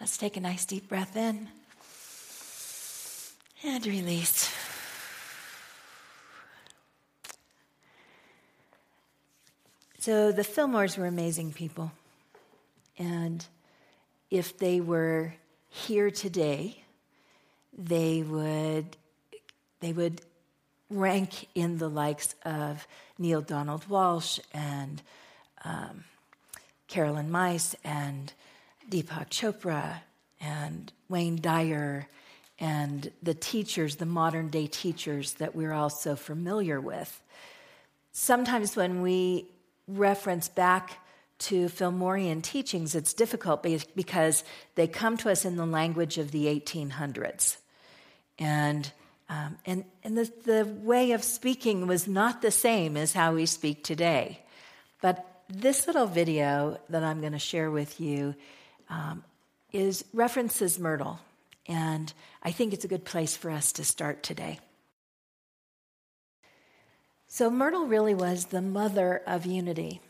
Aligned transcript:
Let's 0.00 0.18
take 0.18 0.36
a 0.36 0.40
nice 0.40 0.64
deep 0.64 0.88
breath 0.88 1.16
in 1.16 1.48
and 3.62 3.86
release. 3.86 4.52
So 10.00 10.32
the 10.32 10.42
Fillmores 10.42 10.98
were 10.98 11.06
amazing 11.06 11.52
people. 11.52 11.92
And 12.98 13.46
if 14.30 14.58
they 14.58 14.80
were 14.80 15.34
here 15.70 16.10
today, 16.10 16.82
they 17.72 18.22
would, 18.22 18.96
they 19.80 19.92
would 19.92 20.20
rank 20.90 21.48
in 21.54 21.78
the 21.78 21.88
likes 21.88 22.34
of 22.44 22.86
Neale 23.18 23.40
Donald 23.40 23.88
Walsch 23.88 24.40
and 24.52 25.00
um, 25.64 26.04
Caroline 26.88 27.30
Myss 27.30 27.74
and 27.82 28.32
Deepak 28.90 29.30
Chopra 29.30 30.00
and 30.40 30.92
Wayne 31.08 31.36
Dyer 31.36 32.06
and 32.58 33.10
the 33.22 33.34
teachers, 33.34 33.96
the 33.96 34.06
modern 34.06 34.48
day 34.48 34.66
teachers 34.66 35.34
that 35.34 35.54
we're 35.54 35.72
all 35.72 35.90
so 35.90 36.16
familiar 36.16 36.80
with. 36.80 37.20
Sometimes 38.12 38.76
when 38.76 39.02
we 39.02 39.46
reference 39.88 40.48
back 40.48 40.98
to 41.36 41.68
Fillmorian 41.68 42.42
teachings, 42.42 42.94
it's 42.94 43.12
difficult 43.12 43.62
because 43.62 44.44
they 44.76 44.86
come 44.86 45.16
to 45.18 45.30
us 45.30 45.44
in 45.44 45.56
the 45.56 45.66
language 45.66 46.16
of 46.16 46.30
the 46.30 46.46
1800s. 46.46 47.56
And, 48.38 48.90
um, 49.28 49.58
and, 49.66 49.84
and 50.04 50.16
the, 50.16 50.32
the 50.44 50.64
way 50.64 51.12
of 51.12 51.24
speaking 51.24 51.86
was 51.86 52.06
not 52.06 52.40
the 52.40 52.50
same 52.50 52.96
as 52.96 53.12
how 53.12 53.34
we 53.34 53.46
speak 53.46 53.82
today. 53.82 54.40
But 55.02 55.26
this 55.48 55.86
little 55.86 56.06
video 56.06 56.78
that 56.88 57.02
I'm 57.02 57.20
going 57.20 57.32
to 57.32 57.38
share 57.38 57.70
with 57.70 58.00
you 58.00 58.34
um, 58.94 59.24
is 59.72 60.04
references 60.12 60.78
Myrtle. 60.78 61.18
And 61.66 62.12
I 62.42 62.52
think 62.52 62.72
it's 62.72 62.84
a 62.84 62.88
good 62.88 63.04
place 63.04 63.36
for 63.36 63.50
us 63.50 63.72
to 63.72 63.84
start 63.84 64.22
today. 64.22 64.60
So, 67.26 67.50
Myrtle 67.50 67.86
really 67.86 68.14
was 68.14 68.46
the 68.46 68.62
mother 68.62 69.22
of 69.26 69.44
unity. 69.46 70.00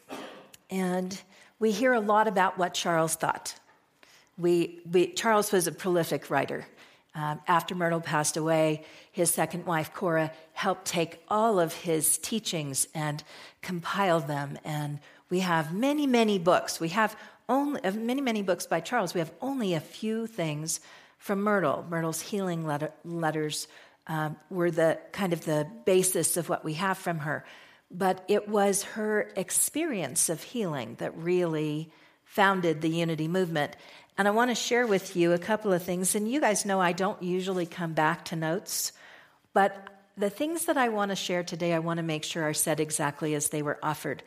And 0.68 1.18
we 1.58 1.70
hear 1.70 1.94
a 1.94 2.00
lot 2.00 2.28
about 2.28 2.58
what 2.58 2.74
Charles 2.74 3.14
thought. 3.14 3.54
We, 4.36 4.80
we, 4.90 5.06
Charles 5.12 5.52
was 5.52 5.66
a 5.66 5.72
prolific 5.72 6.28
writer. 6.28 6.66
Um, 7.14 7.40
after 7.46 7.76
Myrtle 7.76 8.00
passed 8.00 8.36
away, 8.36 8.84
his 9.12 9.30
second 9.30 9.64
wife, 9.64 9.94
Cora, 9.94 10.32
helped 10.52 10.84
take 10.84 11.22
all 11.28 11.60
of 11.60 11.72
his 11.72 12.18
teachings 12.18 12.88
and 12.92 13.22
compile 13.62 14.18
them. 14.18 14.58
And 14.64 14.98
we 15.30 15.40
have 15.40 15.72
many, 15.72 16.06
many 16.06 16.38
books. 16.38 16.80
We 16.80 16.88
have 16.90 17.16
only 17.48 17.80
many, 17.90 18.20
many 18.20 18.42
books 18.42 18.66
by 18.66 18.80
Charles. 18.80 19.14
We 19.14 19.20
have 19.20 19.32
only 19.40 19.74
a 19.74 19.80
few 19.80 20.26
things 20.26 20.80
from 21.18 21.42
Myrtle. 21.42 21.84
Myrtle's 21.88 22.20
healing 22.20 22.66
letter, 22.66 22.92
letters 23.04 23.68
um, 24.06 24.36
were 24.50 24.70
the 24.70 24.98
kind 25.12 25.32
of 25.32 25.44
the 25.44 25.66
basis 25.84 26.36
of 26.36 26.48
what 26.48 26.64
we 26.64 26.74
have 26.74 26.98
from 26.98 27.18
her. 27.20 27.44
But 27.90 28.24
it 28.28 28.48
was 28.48 28.82
her 28.82 29.30
experience 29.36 30.28
of 30.28 30.42
healing 30.42 30.96
that 30.98 31.16
really 31.16 31.90
founded 32.24 32.80
the 32.80 32.88
unity 32.88 33.28
movement. 33.28 33.76
And 34.18 34.28
I 34.28 34.32
want 34.32 34.50
to 34.50 34.54
share 34.54 34.86
with 34.86 35.16
you 35.16 35.32
a 35.32 35.38
couple 35.38 35.72
of 35.72 35.82
things. 35.82 36.14
And 36.14 36.30
you 36.30 36.40
guys 36.40 36.64
know 36.64 36.80
I 36.80 36.92
don't 36.92 37.22
usually 37.22 37.66
come 37.66 37.94
back 37.94 38.26
to 38.26 38.36
notes, 38.36 38.92
but 39.52 39.88
the 40.16 40.30
things 40.30 40.66
that 40.66 40.76
I 40.76 40.88
want 40.88 41.10
to 41.10 41.16
share 41.16 41.42
today, 41.42 41.72
I 41.72 41.80
want 41.80 41.98
to 41.98 42.02
make 42.02 42.24
sure 42.24 42.44
are 42.44 42.54
said 42.54 42.80
exactly 42.80 43.34
as 43.34 43.48
they 43.48 43.62
were 43.62 43.78
offered. 43.82 44.22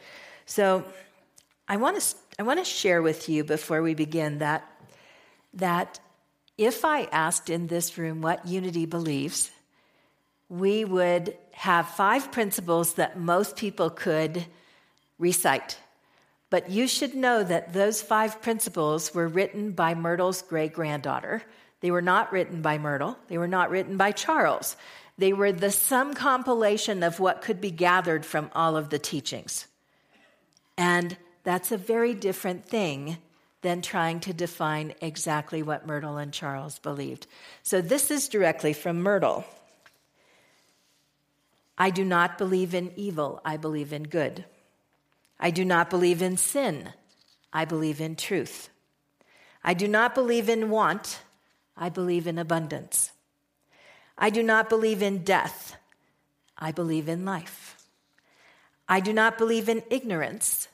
So 0.45 0.85
I 1.67 1.77
want 1.77 1.99
to, 1.99 2.15
I 2.39 2.43
want 2.43 2.59
to 2.59 2.66
share 2.66 3.02
with 3.02 3.30
you 3.30 3.43
before 3.43 3.81
we 3.81 3.95
begin 3.95 4.39
that, 4.39 4.63
that 5.55 5.99
if 6.55 6.85
I 6.85 7.03
asked 7.05 7.49
in 7.49 7.66
this 7.66 7.97
room 7.97 8.21
what 8.21 8.45
unity 8.45 8.85
believes, 8.85 9.49
we 10.47 10.85
would 10.85 11.35
have 11.52 11.89
five 11.89 12.31
principles 12.31 12.94
that 12.94 13.19
most 13.19 13.56
people 13.56 13.89
could 13.89 14.45
recite. 15.17 15.79
But 16.51 16.69
you 16.69 16.88
should 16.88 17.16
know 17.16 17.44
that 17.44 17.73
those 17.73 18.03
five 18.03 18.39
principles 18.39 19.16
were 19.16 19.28
written 19.28 19.72
by 19.72 19.95
Myrtle's 19.95 20.44
great 20.44 20.73
granddaughter. 20.73 21.41
They 21.81 21.89
were 21.89 22.03
not 22.03 22.31
written 22.31 22.62
by 22.62 22.78
Myrtle, 22.78 23.17
they 23.29 23.39
were 23.39 23.47
not 23.47 23.72
written 23.72 23.97
by 23.97 24.12
Charles. 24.12 24.78
They 25.17 25.33
were 25.33 25.51
the 25.51 25.72
sum 25.72 26.13
compilation 26.13 27.01
of 27.01 27.19
what 27.19 27.41
could 27.41 27.59
be 27.59 27.72
gathered 27.72 28.23
from 28.23 28.51
all 28.53 28.78
of 28.78 28.89
the 28.89 29.00
teachings. 29.00 29.66
And 30.78 31.17
that's 31.47 31.72
a 31.72 31.78
very 31.78 32.13
different 32.13 32.66
thing 32.66 33.19
than 33.62 33.81
trying 33.81 34.19
to 34.19 34.34
define 34.34 34.94
exactly 35.00 35.63
what 35.63 35.88
Myrtle 35.88 36.18
and 36.18 36.34
Charles 36.34 36.78
believed. 36.78 37.25
So 37.63 37.80
this 37.80 38.12
is 38.12 38.28
directly 38.28 38.74
from 38.74 39.02
Myrtle. 39.02 39.46
I 41.78 41.90
do 41.90 42.03
not 42.03 42.38
believe 42.38 42.74
in 42.74 42.91
evil, 42.97 43.40
I 43.46 43.56
believe 43.56 43.94
in 43.94 44.03
good. 44.03 44.44
I 45.40 45.52
do 45.52 45.63
not 45.63 45.90
believe 45.90 46.22
in 46.22 46.36
sin, 46.36 46.90
I 47.53 47.63
believe 47.63 48.02
in 48.02 48.18
truth. 48.18 48.68
I 49.63 49.74
do 49.74 49.88
not 49.88 50.13
believe 50.13 50.50
in 50.50 50.69
want, 50.69 51.22
I 51.78 51.88
believe 51.88 52.28
in 52.28 52.38
abundance. 52.38 53.13
I 54.18 54.31
do 54.31 54.44
not 54.44 54.68
believe 54.68 55.02
in 55.02 55.24
death, 55.24 55.78
I 56.57 56.74
believe 56.74 57.07
in 57.07 57.24
life. 57.24 57.78
I 58.90 59.00
do 59.00 59.13
not 59.13 59.38
believe 59.38 59.69
in 59.69 59.84
ignorance, 59.90 60.68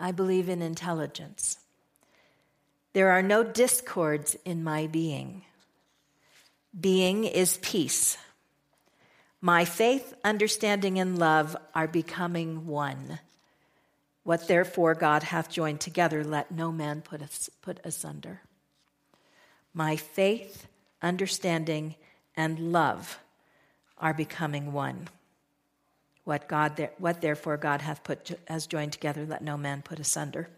I 0.00 0.12
believe 0.12 0.48
in 0.48 0.62
intelligence. 0.62 1.58
There 2.92 3.10
are 3.10 3.22
no 3.22 3.42
discords 3.42 4.36
in 4.44 4.64
my 4.64 4.86
being. 4.86 5.42
Being 6.78 7.24
is 7.24 7.58
peace. 7.58 8.16
My 9.40 9.64
faith, 9.64 10.14
understanding, 10.24 10.98
and 10.98 11.18
love 11.18 11.56
are 11.74 11.88
becoming 11.88 12.66
one. 12.66 13.20
What 14.24 14.48
therefore 14.48 14.94
God 14.94 15.22
hath 15.22 15.48
joined 15.48 15.80
together, 15.80 16.24
let 16.24 16.50
no 16.50 16.72
man 16.72 17.02
put, 17.02 17.22
put 17.62 17.80
asunder. 17.84 18.42
My 19.72 19.96
faith, 19.96 20.66
understanding, 21.00 21.94
and 22.36 22.72
love 22.72 23.18
are 23.96 24.14
becoming 24.14 24.72
one. 24.72 25.08
What, 26.28 26.46
God 26.46 26.76
there, 26.76 26.90
what 26.98 27.22
therefore 27.22 27.56
God 27.56 27.80
hath 27.80 28.04
put 28.04 28.38
has 28.48 28.66
joined 28.66 28.92
together, 28.92 29.24
let 29.24 29.40
no 29.40 29.56
man 29.56 29.80
put 29.80 29.98
asunder. 29.98 30.50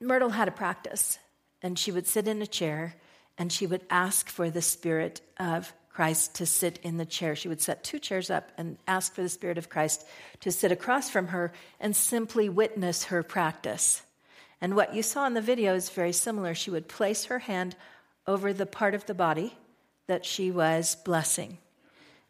Myrtle 0.00 0.30
had 0.30 0.48
a 0.48 0.50
practice, 0.50 1.18
and 1.60 1.78
she 1.78 1.92
would 1.92 2.06
sit 2.06 2.26
in 2.26 2.40
a 2.40 2.46
chair 2.46 2.94
and 3.36 3.52
she 3.52 3.66
would 3.66 3.82
ask 3.90 4.30
for 4.30 4.48
the 4.48 4.62
Spirit 4.62 5.20
of 5.36 5.74
Christ 5.90 6.36
to 6.36 6.46
sit 6.46 6.78
in 6.82 6.96
the 6.96 7.04
chair. 7.04 7.36
She 7.36 7.48
would 7.48 7.60
set 7.60 7.84
two 7.84 7.98
chairs 7.98 8.30
up 8.30 8.50
and 8.56 8.78
ask 8.88 9.14
for 9.14 9.20
the 9.20 9.28
Spirit 9.28 9.58
of 9.58 9.68
Christ 9.68 10.06
to 10.40 10.50
sit 10.50 10.72
across 10.72 11.10
from 11.10 11.26
her 11.26 11.52
and 11.80 11.94
simply 11.94 12.48
witness 12.48 13.04
her 13.04 13.22
practice. 13.22 14.04
And 14.58 14.74
what 14.74 14.94
you 14.94 15.02
saw 15.02 15.26
in 15.26 15.34
the 15.34 15.42
video 15.42 15.74
is 15.74 15.90
very 15.90 16.12
similar. 16.12 16.54
She 16.54 16.70
would 16.70 16.88
place 16.88 17.26
her 17.26 17.40
hand 17.40 17.76
over 18.26 18.54
the 18.54 18.64
part 18.64 18.94
of 18.94 19.04
the 19.04 19.12
body 19.12 19.52
that 20.06 20.24
she 20.24 20.50
was 20.50 20.96
blessing, 21.04 21.58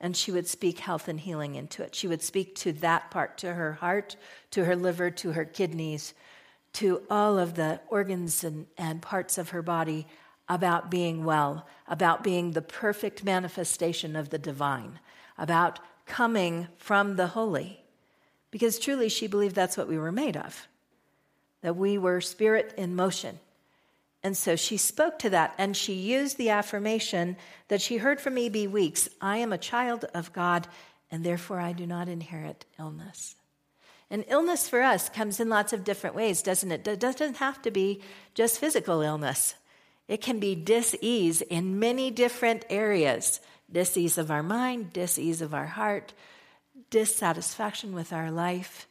and 0.03 0.17
she 0.17 0.33
would 0.33 0.49
speak 0.49 0.81
health 0.81 1.07
and 1.07 1.21
healing 1.21 1.55
into 1.55 1.83
it. 1.83 1.95
She 1.95 2.09
would 2.09 2.23
speak 2.23 2.57
to 2.57 2.73
that 2.75 3.13
part, 3.13 3.39
to 3.39 3.55
her 3.55 3.75
heart, 3.75 4.17
to 4.51 4.65
her 4.65 4.75
liver, 4.75 5.11
to 5.13 5.33
her 5.33 5.45
kidneys, 5.45 6.13
to 6.75 7.03
all 7.09 7.39
of 7.39 7.55
the 7.55 7.81
organs 7.89 8.43
and, 8.43 8.67
and 8.77 9.01
parts 9.01 9.39
of 9.39 9.51
her 9.51 9.63
body 9.63 10.07
about 10.49 10.91
being 10.91 11.25
well, 11.25 11.67
about 11.87 12.25
being 12.25 12.51
the 12.51 12.61
perfect 12.63 13.23
manifestation 13.25 14.17
of 14.17 14.31
the 14.31 14.39
divine, 14.39 14.99
about 15.39 15.79
coming 16.05 16.67
from 16.77 17.15
the 17.15 17.29
holy. 17.29 17.85
Because 18.51 18.81
truly, 18.81 19.09
she 19.09 19.29
believed 19.29 19.55
that's 19.55 19.77
what 19.77 19.89
we 19.89 19.99
were 19.99 20.13
made 20.13 20.37
of, 20.37 20.67
that 21.63 21.77
we 21.77 21.97
were 21.97 22.21
spirit 22.21 22.75
in 22.77 22.97
motion. 22.97 23.39
And 24.25 24.37
so 24.37 24.55
she 24.55 24.77
spoke 24.77 25.19
to 25.21 25.31
that 25.31 25.55
and 25.59 25.77
she 25.77 25.95
used 25.95 26.39
the 26.39 26.51
affirmation 26.51 27.37
that 27.69 27.83
she 27.83 27.97
heard 27.97 28.21
from 28.21 28.39
E.B. 28.39 28.69
Weeks 28.69 29.09
I 29.21 29.39
am 29.39 29.53
a 29.53 29.59
child 29.59 30.05
of 30.15 30.33
God 30.33 30.69
and 31.11 31.25
therefore 31.25 31.61
I 31.61 31.73
do 31.73 31.87
not 31.87 32.09
inherit 32.09 32.65
illness. 32.79 33.35
And 34.11 34.25
illness 34.29 34.69
for 34.69 34.83
us 34.83 35.09
comes 35.09 35.41
in 35.41 35.49
lots 35.49 35.73
of 35.73 35.85
different 35.85 36.15
ways, 36.15 36.43
doesn't 36.43 36.71
it? 36.71 36.87
It 36.87 37.01
doesn't 37.01 37.39
have 37.39 37.63
to 37.63 37.71
be 37.71 38.03
just 38.35 38.61
physical 38.61 39.01
illness. 39.01 39.55
It 40.07 40.21
can 40.21 40.39
be 40.39 40.55
dis-ease 40.55 41.41
in 41.41 41.79
many 41.79 42.11
different 42.11 42.65
areas 42.69 43.41
dis-ease 43.73 44.19
of 44.19 44.31
our 44.31 44.43
mind, 44.43 44.93
dis-ease 44.93 45.41
of 45.41 45.55
our 45.55 45.67
heart, 45.67 46.13
dissatisfaction 46.91 47.95
with 47.95 48.13
our 48.13 48.31
life. 48.31 48.87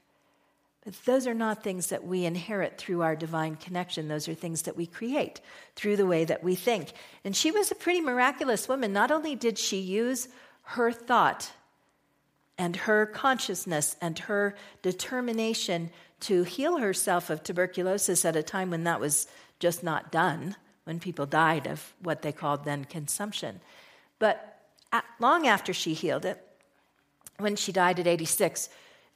But 0.83 0.95
those 1.05 1.27
are 1.27 1.35
not 1.35 1.63
things 1.63 1.87
that 1.87 2.05
we 2.05 2.25
inherit 2.25 2.77
through 2.77 3.03
our 3.03 3.15
divine 3.15 3.55
connection. 3.55 4.07
Those 4.07 4.27
are 4.27 4.33
things 4.33 4.63
that 4.63 4.75
we 4.75 4.87
create 4.87 5.39
through 5.75 5.97
the 5.97 6.07
way 6.07 6.25
that 6.25 6.43
we 6.43 6.55
think. 6.55 6.93
And 7.23 7.35
she 7.35 7.51
was 7.51 7.69
a 7.69 7.75
pretty 7.75 8.01
miraculous 8.01 8.67
woman. 8.67 8.91
Not 8.91 9.11
only 9.11 9.35
did 9.35 9.59
she 9.59 9.77
use 9.77 10.27
her 10.63 10.91
thought 10.91 11.51
and 12.57 12.75
her 12.75 13.05
consciousness 13.05 13.95
and 14.01 14.17
her 14.19 14.55
determination 14.81 15.91
to 16.21 16.43
heal 16.43 16.77
herself 16.77 17.29
of 17.29 17.43
tuberculosis 17.43 18.25
at 18.25 18.35
a 18.35 18.43
time 18.43 18.71
when 18.71 18.83
that 18.85 18.99
was 18.99 19.27
just 19.59 19.83
not 19.83 20.11
done, 20.11 20.55
when 20.85 20.99
people 20.99 21.27
died 21.27 21.67
of 21.67 21.93
what 22.01 22.23
they 22.23 22.31
called 22.31 22.65
then 22.65 22.85
consumption. 22.85 23.59
But 24.17 24.59
long 25.19 25.45
after 25.45 25.73
she 25.73 25.93
healed 25.93 26.25
it, 26.25 26.43
when 27.37 27.55
she 27.55 27.71
died 27.71 27.99
at 27.99 28.07
86, 28.07 28.69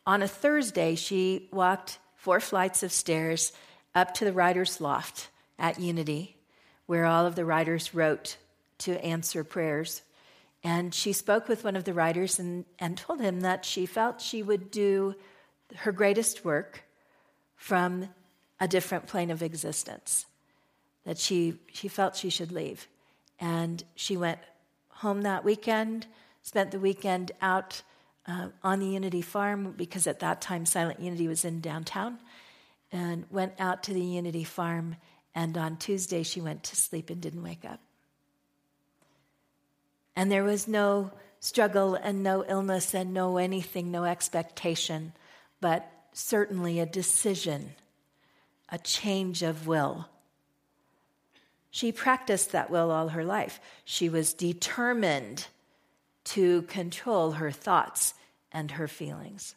on 0.05 0.21
a 0.21 0.27
Thursday, 0.27 0.95
she 0.95 1.49
walked 1.51 1.99
four 2.15 2.39
flights 2.39 2.83
of 2.83 2.91
stairs 2.91 3.51
up 3.93 4.13
to 4.15 4.25
the 4.25 4.33
writer's 4.33 4.81
loft 4.81 5.29
at 5.57 5.79
Unity, 5.79 6.35
where 6.85 7.05
all 7.05 7.25
of 7.25 7.35
the 7.35 7.45
writers 7.45 7.93
wrote 7.93 8.37
to 8.79 9.03
answer 9.03 9.43
prayers. 9.43 10.01
And 10.63 10.93
she 10.93 11.13
spoke 11.13 11.47
with 11.47 11.63
one 11.63 11.75
of 11.75 11.83
the 11.83 11.93
writers 11.93 12.39
and, 12.39 12.65
and 12.79 12.97
told 12.97 13.21
him 13.21 13.41
that 13.41 13.65
she 13.65 13.85
felt 13.85 14.21
she 14.21 14.43
would 14.43 14.71
do 14.71 15.15
her 15.75 15.91
greatest 15.91 16.43
work 16.43 16.83
from 17.55 18.09
a 18.59 18.67
different 18.67 19.07
plane 19.07 19.31
of 19.31 19.41
existence, 19.41 20.25
that 21.05 21.17
she, 21.17 21.59
she 21.71 21.87
felt 21.87 22.15
she 22.15 22.29
should 22.29 22.51
leave. 22.51 22.87
And 23.39 23.83
she 23.95 24.17
went 24.17 24.39
home 24.89 25.21
that 25.23 25.43
weekend, 25.43 26.07
spent 26.41 26.71
the 26.71 26.79
weekend 26.79 27.31
out 27.41 27.81
uh, 28.27 28.47
on 28.63 28.79
the 28.79 28.87
Unity 28.87 29.21
farm 29.21 29.73
because 29.75 30.07
at 30.07 30.19
that 30.19 30.41
time 30.41 30.65
Silent 30.65 30.99
Unity 30.99 31.27
was 31.27 31.45
in 31.45 31.61
downtown, 31.61 32.17
and 32.91 33.25
went 33.29 33.53
out 33.59 33.83
to 33.83 33.93
the 33.93 34.01
Unity 34.01 34.43
farm. 34.43 34.95
And 35.33 35.57
on 35.57 35.77
Tuesday, 35.77 36.23
she 36.23 36.39
went 36.39 36.63
to 36.63 36.75
sleep 36.75 37.09
and 37.09 37.19
didn't 37.19 37.43
wake 37.43 37.65
up. 37.65 37.81
And 40.15 40.31
there 40.31 40.45
was 40.45 40.67
no 40.67 41.11
struggle 41.41 41.95
and 41.95 42.23
no 42.23 42.45
illness 42.47 42.93
and 42.93 43.13
no 43.13 43.37
anything, 43.37 43.91
no 43.91 44.05
expectation, 44.05 45.11
but 45.59 45.91
certainly 46.13 46.79
a 46.79 46.85
decision, 46.85 47.71
a 48.69 48.77
change 48.77 49.43
of 49.43 49.67
will. 49.67 50.07
She 51.69 51.91
practiced 51.91 52.53
that 52.53 52.69
will 52.69 52.89
all 52.89 53.09
her 53.09 53.25
life. 53.25 53.59
She 53.83 54.07
was 54.07 54.33
determined 54.33 55.47
to 56.25 56.63
control 56.63 57.31
her 57.31 57.51
thoughts 57.51 58.13
and 58.51 58.71
her 58.71 58.87
feelings. 58.87 59.55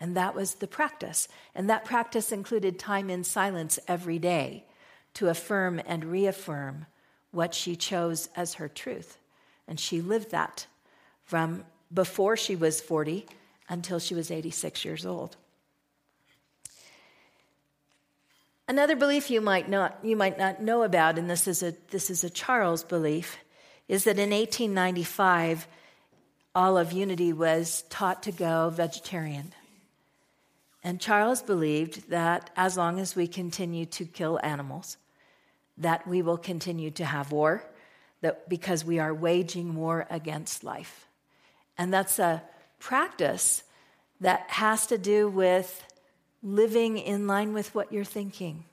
And 0.00 0.16
that 0.16 0.34
was 0.34 0.56
the 0.56 0.66
practice. 0.66 1.28
And 1.54 1.68
that 1.68 1.84
practice 1.84 2.32
included 2.32 2.78
time 2.78 3.10
in 3.10 3.22
silence 3.22 3.78
every 3.86 4.18
day 4.18 4.64
to 5.14 5.28
affirm 5.28 5.80
and 5.86 6.04
reaffirm 6.04 6.86
what 7.32 7.54
she 7.54 7.76
chose 7.76 8.28
as 8.34 8.54
her 8.54 8.68
truth. 8.68 9.18
And 9.68 9.78
she 9.78 10.00
lived 10.00 10.30
that 10.30 10.66
from 11.24 11.64
before 11.92 12.36
she 12.36 12.56
was 12.56 12.80
40 12.80 13.26
until 13.68 13.98
she 13.98 14.14
was 14.14 14.30
86 14.30 14.84
years 14.84 15.04
old. 15.04 15.36
Another 18.66 18.94
belief 18.94 19.30
you 19.30 19.40
might 19.40 19.68
not, 19.68 19.98
you 20.02 20.16
might 20.16 20.38
not 20.38 20.62
know 20.62 20.84
about, 20.84 21.18
and 21.18 21.28
this 21.28 21.48
is, 21.48 21.62
a, 21.62 21.74
this 21.90 22.08
is 22.08 22.22
a 22.22 22.30
Charles 22.30 22.84
belief, 22.84 23.36
is 23.88 24.04
that 24.04 24.18
in 24.18 24.30
1895, 24.30 25.66
all 26.54 26.76
of 26.76 26.92
Unity 26.92 27.32
was 27.32 27.82
taught 27.90 28.24
to 28.24 28.32
go 28.32 28.70
vegetarian. 28.70 29.52
And 30.82 31.00
Charles 31.00 31.42
believed 31.42 32.10
that 32.10 32.50
as 32.56 32.76
long 32.76 32.98
as 32.98 33.14
we 33.14 33.28
continue 33.28 33.86
to 33.86 34.04
kill 34.04 34.40
animals, 34.42 34.96
that 35.78 36.06
we 36.06 36.22
will 36.22 36.38
continue 36.38 36.90
to 36.92 37.04
have 37.04 37.32
war, 37.32 37.62
that 38.22 38.48
because 38.48 38.84
we 38.84 38.98
are 38.98 39.14
waging 39.14 39.74
war 39.76 40.06
against 40.10 40.64
life. 40.64 41.06
And 41.78 41.92
that's 41.92 42.18
a 42.18 42.42
practice 42.78 43.62
that 44.20 44.44
has 44.48 44.86
to 44.88 44.98
do 44.98 45.28
with 45.28 45.84
living 46.42 46.98
in 46.98 47.26
line 47.26 47.52
with 47.52 47.74
what 47.74 47.92
you're 47.92 48.04
thinking, 48.04 48.64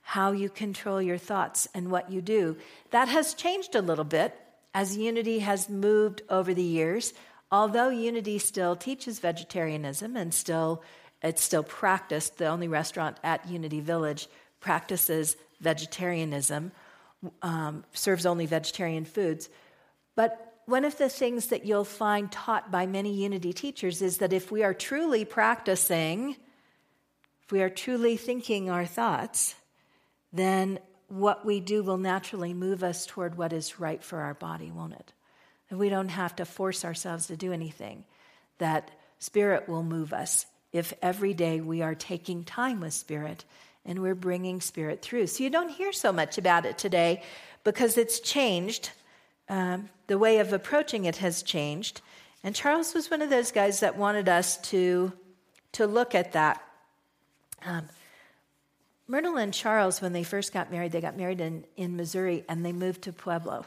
how 0.00 0.32
you 0.32 0.48
control 0.48 1.02
your 1.02 1.18
thoughts 1.18 1.68
and 1.74 1.90
what 1.90 2.10
you 2.10 2.22
do. 2.22 2.56
That 2.90 3.08
has 3.08 3.34
changed 3.34 3.74
a 3.74 3.82
little 3.82 4.04
bit 4.04 4.36
as 4.74 4.96
unity 4.96 5.40
has 5.40 5.68
moved 5.68 6.22
over 6.28 6.54
the 6.54 6.62
years, 6.62 7.12
although 7.50 7.88
unity 7.88 8.38
still 8.38 8.76
teaches 8.76 9.18
vegetarianism 9.18 10.16
and 10.16 10.32
still 10.32 10.82
it's 11.22 11.42
still 11.42 11.62
practiced, 11.62 12.38
the 12.38 12.46
only 12.46 12.68
restaurant 12.68 13.18
at 13.22 13.48
Unity 13.48 13.80
Village 13.80 14.28
practices 14.60 15.36
vegetarianism, 15.60 16.72
um, 17.42 17.84
serves 17.92 18.26
only 18.26 18.46
vegetarian 18.46 19.04
foods. 19.04 19.48
But 20.16 20.54
one 20.66 20.84
of 20.84 20.98
the 20.98 21.08
things 21.08 21.46
that 21.48 21.64
you'll 21.64 21.84
find 21.84 22.30
taught 22.30 22.70
by 22.70 22.86
many 22.86 23.14
Unity 23.14 23.52
teachers 23.52 24.02
is 24.02 24.18
that 24.18 24.32
if 24.32 24.50
we 24.50 24.64
are 24.64 24.74
truly 24.74 25.24
practicing, 25.24 26.36
if 27.44 27.52
we 27.52 27.62
are 27.62 27.70
truly 27.70 28.16
thinking 28.16 28.68
our 28.68 28.86
thoughts, 28.86 29.54
then 30.32 30.78
what 31.12 31.44
we 31.44 31.60
do 31.60 31.82
will 31.82 31.98
naturally 31.98 32.54
move 32.54 32.82
us 32.82 33.04
toward 33.04 33.36
what 33.36 33.52
is 33.52 33.78
right 33.78 34.02
for 34.02 34.20
our 34.20 34.32
body, 34.32 34.70
won't 34.70 34.94
it? 34.94 35.12
And 35.68 35.78
we 35.78 35.90
don't 35.90 36.08
have 36.08 36.34
to 36.36 36.46
force 36.46 36.86
ourselves 36.86 37.26
to 37.26 37.36
do 37.36 37.52
anything. 37.52 38.04
That 38.58 38.90
Spirit 39.18 39.68
will 39.68 39.82
move 39.82 40.14
us 40.14 40.46
if 40.72 40.94
every 41.02 41.34
day 41.34 41.60
we 41.60 41.82
are 41.82 41.94
taking 41.94 42.44
time 42.44 42.80
with 42.80 42.94
Spirit 42.94 43.44
and 43.84 44.00
we're 44.00 44.14
bringing 44.14 44.62
Spirit 44.62 45.02
through. 45.02 45.26
So 45.26 45.44
you 45.44 45.50
don't 45.50 45.68
hear 45.68 45.92
so 45.92 46.12
much 46.12 46.38
about 46.38 46.64
it 46.64 46.78
today 46.78 47.22
because 47.62 47.98
it's 47.98 48.18
changed. 48.18 48.90
Um, 49.50 49.90
the 50.06 50.18
way 50.18 50.38
of 50.38 50.54
approaching 50.54 51.04
it 51.04 51.18
has 51.18 51.42
changed. 51.42 52.00
And 52.42 52.54
Charles 52.54 52.94
was 52.94 53.10
one 53.10 53.20
of 53.20 53.28
those 53.28 53.52
guys 53.52 53.80
that 53.80 53.98
wanted 53.98 54.30
us 54.30 54.56
to, 54.70 55.12
to 55.72 55.86
look 55.86 56.14
at 56.14 56.32
that. 56.32 56.62
Um, 57.66 57.88
Myrtle 59.12 59.36
and 59.36 59.52
Charles, 59.52 60.00
when 60.00 60.14
they 60.14 60.22
first 60.22 60.54
got 60.54 60.72
married, 60.72 60.90
they 60.92 61.02
got 61.02 61.18
married 61.18 61.42
in, 61.42 61.66
in 61.76 61.98
Missouri 61.98 62.46
and 62.48 62.64
they 62.64 62.72
moved 62.72 63.02
to 63.02 63.12
Pueblo. 63.12 63.66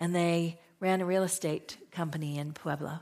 And 0.00 0.14
they 0.14 0.58
ran 0.80 1.02
a 1.02 1.04
real 1.04 1.22
estate 1.22 1.76
company 1.92 2.38
in 2.38 2.54
Pueblo. 2.54 3.00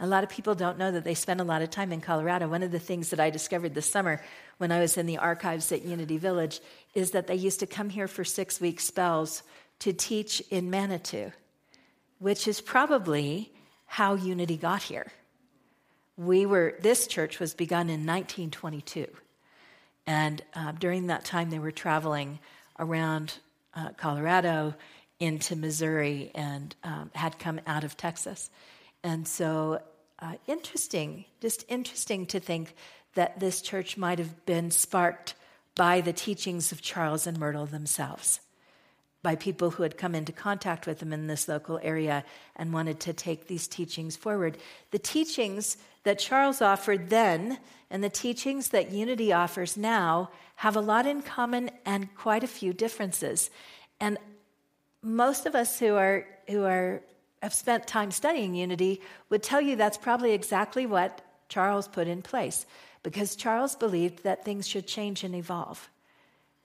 A 0.00 0.08
lot 0.08 0.24
of 0.24 0.30
people 0.30 0.56
don't 0.56 0.78
know 0.78 0.90
that 0.90 1.04
they 1.04 1.14
spent 1.14 1.40
a 1.40 1.44
lot 1.44 1.62
of 1.62 1.70
time 1.70 1.92
in 1.92 2.00
Colorado. 2.00 2.48
One 2.48 2.64
of 2.64 2.72
the 2.72 2.80
things 2.80 3.10
that 3.10 3.20
I 3.20 3.30
discovered 3.30 3.74
this 3.76 3.88
summer 3.88 4.20
when 4.58 4.72
I 4.72 4.80
was 4.80 4.98
in 4.98 5.06
the 5.06 5.18
archives 5.18 5.70
at 5.70 5.84
Unity 5.84 6.18
Village 6.18 6.58
is 6.94 7.12
that 7.12 7.28
they 7.28 7.36
used 7.36 7.60
to 7.60 7.66
come 7.68 7.88
here 7.88 8.08
for 8.08 8.24
six 8.24 8.60
week 8.60 8.80
spells 8.80 9.44
to 9.78 9.92
teach 9.92 10.40
in 10.50 10.68
Manitou, 10.68 11.30
which 12.18 12.48
is 12.48 12.60
probably 12.60 13.52
how 13.86 14.16
Unity 14.16 14.56
got 14.56 14.82
here. 14.82 15.12
We 16.16 16.44
were, 16.44 16.74
this 16.80 17.06
church 17.06 17.38
was 17.38 17.54
begun 17.54 17.82
in 17.82 18.04
1922. 18.04 19.06
And 20.06 20.42
uh, 20.54 20.72
during 20.72 21.06
that 21.06 21.24
time, 21.24 21.50
they 21.50 21.58
were 21.58 21.70
traveling 21.70 22.38
around 22.78 23.34
uh, 23.74 23.90
Colorado 23.96 24.74
into 25.20 25.54
Missouri 25.54 26.30
and 26.34 26.74
um, 26.82 27.10
had 27.14 27.38
come 27.38 27.60
out 27.66 27.84
of 27.84 27.96
Texas. 27.96 28.50
And 29.04 29.26
so, 29.26 29.80
uh, 30.18 30.34
interesting, 30.46 31.24
just 31.40 31.64
interesting 31.68 32.26
to 32.26 32.40
think 32.40 32.74
that 33.14 33.38
this 33.40 33.60
church 33.60 33.96
might 33.96 34.18
have 34.18 34.44
been 34.46 34.70
sparked 34.70 35.34
by 35.74 36.00
the 36.00 36.12
teachings 36.12 36.72
of 36.72 36.82
Charles 36.82 37.26
and 37.26 37.38
Myrtle 37.38 37.66
themselves, 37.66 38.40
by 39.22 39.36
people 39.36 39.70
who 39.70 39.82
had 39.82 39.96
come 39.96 40.14
into 40.14 40.32
contact 40.32 40.86
with 40.86 40.98
them 40.98 41.12
in 41.12 41.26
this 41.26 41.48
local 41.48 41.78
area 41.82 42.24
and 42.56 42.72
wanted 42.72 43.00
to 43.00 43.12
take 43.12 43.46
these 43.46 43.68
teachings 43.68 44.16
forward. 44.16 44.58
The 44.90 44.98
teachings 44.98 45.76
that 46.04 46.18
Charles 46.18 46.60
offered 46.60 47.10
then 47.10 47.58
and 47.90 48.02
the 48.02 48.10
teachings 48.10 48.68
that 48.68 48.90
Unity 48.90 49.32
offers 49.32 49.76
now 49.76 50.30
have 50.56 50.76
a 50.76 50.80
lot 50.80 51.06
in 51.06 51.22
common 51.22 51.70
and 51.84 52.14
quite 52.14 52.42
a 52.42 52.48
few 52.48 52.72
differences. 52.72 53.50
And 54.00 54.18
most 55.02 55.46
of 55.46 55.54
us 55.54 55.78
who 55.78 55.96
are 55.96 56.26
who 56.48 56.64
are 56.64 57.02
have 57.42 57.54
spent 57.54 57.86
time 57.86 58.10
studying 58.10 58.54
Unity 58.54 59.00
would 59.28 59.42
tell 59.42 59.60
you 59.60 59.76
that's 59.76 59.98
probably 59.98 60.32
exactly 60.32 60.86
what 60.86 61.20
Charles 61.48 61.88
put 61.88 62.06
in 62.06 62.22
place 62.22 62.66
because 63.02 63.36
Charles 63.36 63.74
believed 63.74 64.22
that 64.22 64.44
things 64.44 64.66
should 64.66 64.86
change 64.86 65.24
and 65.24 65.34
evolve. 65.34 65.90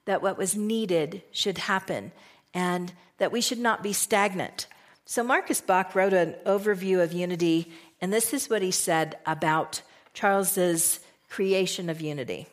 That 0.05 0.21
what 0.21 0.37
was 0.37 0.55
needed 0.55 1.23
should 1.31 1.57
happen 1.57 2.11
and 2.53 2.93
that 3.17 3.31
we 3.31 3.41
should 3.41 3.59
not 3.59 3.83
be 3.83 3.93
stagnant. 3.93 4.67
So 5.05 5.23
Marcus 5.23 5.61
Bach 5.61 5.95
wrote 5.95 6.13
an 6.13 6.35
overview 6.45 7.01
of 7.01 7.13
unity 7.13 7.71
and 8.01 8.13
this 8.13 8.33
is 8.33 8.49
what 8.49 8.61
he 8.61 8.71
said 8.71 9.17
about 9.25 9.81
Charles's 10.13 10.99
creation 11.29 11.89
of 11.89 12.01
unity. 12.01 12.47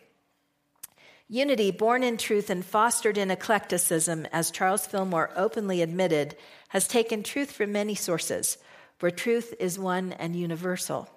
Unity, 1.28 1.70
born 1.70 2.02
in 2.02 2.16
truth 2.16 2.50
and 2.50 2.64
fostered 2.64 3.16
in 3.16 3.30
eclecticism, 3.30 4.26
as 4.32 4.50
Charles 4.50 4.86
Fillmore 4.86 5.30
openly 5.34 5.80
admitted, 5.80 6.36
has 6.68 6.86
taken 6.86 7.22
truth 7.22 7.50
from 7.50 7.72
many 7.72 7.94
sources, 7.94 8.58
for 8.98 9.10
truth 9.10 9.54
is 9.58 9.78
one 9.78 10.12
and 10.12 10.36
universal. 10.36 11.08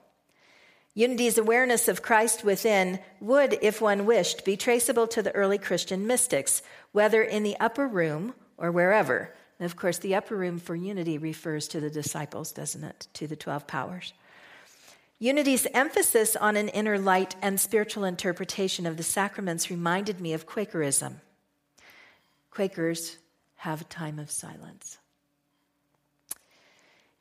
Unity's 0.93 1.37
awareness 1.37 1.87
of 1.87 2.01
Christ 2.01 2.43
within 2.43 2.99
would, 3.19 3.59
if 3.61 3.81
one 3.81 4.05
wished, 4.05 4.43
be 4.45 4.57
traceable 4.57 5.07
to 5.07 5.21
the 5.21 5.35
early 5.35 5.57
Christian 5.59 6.07
mystics, 6.07 6.63
whether 6.91 7.21
in 7.21 7.43
the 7.43 7.57
upper 7.59 7.87
room 7.87 8.33
or 8.57 8.71
wherever, 8.71 9.35
And 9.59 9.65
of 9.65 9.75
course, 9.75 9.97
the 9.97 10.15
upper 10.15 10.35
room 10.35 10.59
for 10.59 10.75
unity 10.75 11.17
refers 11.17 11.67
to 11.69 11.79
the 11.79 11.89
disciples, 11.89 12.51
doesn't 12.51 12.83
it? 12.83 13.07
To 13.13 13.27
the 13.27 13.35
12 13.35 13.65
powers. 13.67 14.13
Unity's 15.19 15.65
emphasis 15.73 16.35
on 16.35 16.55
an 16.55 16.69
inner 16.69 16.99
light 16.99 17.35
and 17.41 17.59
spiritual 17.59 18.03
interpretation 18.03 18.85
of 18.85 18.97
the 18.97 19.03
sacraments 19.03 19.71
reminded 19.71 20.21
me 20.21 20.33
of 20.33 20.45
Quakerism. 20.45 21.21
Quakers 22.51 23.17
have 23.57 23.81
a 23.81 23.85
time 23.85 24.19
of 24.19 24.29
silence. 24.29 24.99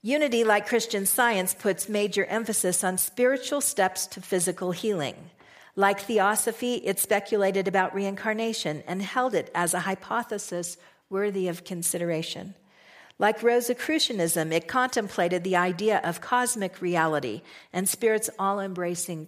Unity, 0.03 0.45
like 0.45 0.69
Christian 0.69 1.07
science, 1.07 1.55
puts 1.55 1.89
major 1.89 2.27
emphasis 2.27 2.85
on 2.85 2.99
spiritual 2.99 3.63
steps 3.63 4.07
to 4.07 4.21
physical 4.21 4.73
healing. 4.73 5.17
Like 5.75 6.01
theosophy, 6.01 6.75
it 6.77 6.99
speculated 6.99 7.67
about 7.67 7.95
reincarnation 7.95 8.83
and 8.87 9.03
held 9.03 9.35
it 9.35 9.51
as 9.55 9.75
a 9.75 9.81
hypothesis 9.81 10.77
worthy 11.11 11.49
of 11.49 11.65
consideration. 11.65 12.55
Like 13.19 13.43
Rosicrucianism, 13.43 14.53
it 14.53 14.69
contemplated 14.69 15.43
the 15.43 15.57
idea 15.57 16.01
of 16.05 16.21
cosmic 16.21 16.83
reality 16.83 17.43
and 17.73 17.89
Spirit's 17.89 18.29
all 18.39 18.61
embracing 18.61 19.27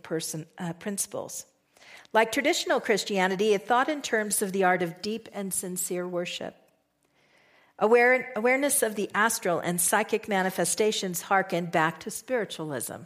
uh, 0.58 0.73
principles. 0.75 1.47
Like 2.12 2.32
traditional 2.32 2.80
Christianity, 2.80 3.54
it 3.54 3.66
thought 3.66 3.88
in 3.88 4.02
terms 4.02 4.42
of 4.42 4.52
the 4.52 4.64
art 4.64 4.82
of 4.82 5.00
deep 5.00 5.28
and 5.32 5.52
sincere 5.52 6.06
worship. 6.06 6.54
Aware, 7.78 8.32
awareness 8.35 8.82
of 8.82 8.94
the 8.94 9.11
astral 9.14 9.61
and 9.61 9.80
psychic 9.80 10.28
manifestations 10.28 11.23
harkened 11.23 11.70
back 11.70 12.00
to 12.00 12.11
spiritualism. 12.11 13.02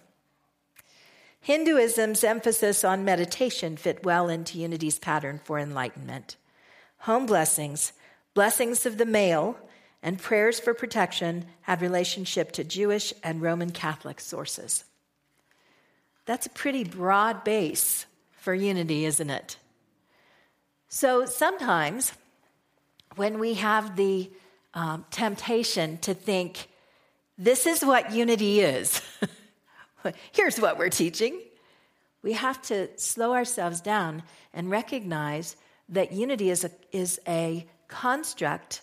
Hinduism's 1.41 2.25
emphasis 2.25 2.85
on 2.85 3.05
meditation 3.05 3.77
fit 3.77 4.05
well 4.05 4.29
into 4.29 4.59
Unity's 4.59 4.99
pattern 4.99 5.41
for 5.43 5.59
enlightenment. 5.59 6.37
Home 6.99 7.27
blessings, 7.27 7.93
blessings 8.35 8.87
of 8.87 8.99
the 8.99 9.07
male, 9.07 9.59
and 10.03 10.19
prayers 10.19 10.59
for 10.59 10.75
protection 10.75 11.47
had 11.63 11.81
relationship 11.81 12.53
to 12.53 12.65
Jewish 12.65 13.13
and 13.23 13.41
Roman 13.41 13.71
Catholic 13.71 14.19
sources. 14.21 14.85
That's 16.27 16.47
a 16.47 16.51
pretty 16.51 16.85
broad 16.85 17.45
base 17.45 18.07
for 18.33 18.55
unity, 18.55 19.05
isn't 19.05 19.31
it? 19.31 19.57
So 20.89 21.25
sometimes 21.25 22.13
when 23.17 23.39
we 23.39 23.55
have 23.55 23.97
the 23.97 24.31
um, 24.75 25.05
temptation 25.11 25.99
to 25.99 26.15
think, 26.15 26.69
this 27.39 27.67
is 27.67 27.85
what 27.85 28.13
unity 28.13 28.61
is, 28.61 29.01
here's 30.33 30.61
what 30.61 30.79
we're 30.79 30.89
teaching, 30.89 31.41
we 32.23 32.33
have 32.35 32.61
to 32.63 32.89
slow 32.99 33.35
ourselves 33.35 33.81
down 33.81 34.23
and 34.53 34.71
recognize 34.71 35.57
that 35.89 36.13
unity 36.13 36.51
is 36.51 36.65
a, 36.65 36.71
is 36.93 37.21
a 37.27 37.67
construct 37.89 38.83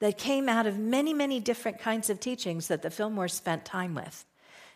that 0.00 0.18
came 0.18 0.48
out 0.48 0.66
of 0.66 0.78
many, 0.78 1.12
many 1.12 1.40
different 1.40 1.78
kinds 1.78 2.10
of 2.10 2.20
teachings 2.20 2.68
that 2.68 2.82
the 2.82 2.90
Fillmore 2.90 3.28
spent 3.28 3.64
time 3.64 3.94
with. 3.94 4.24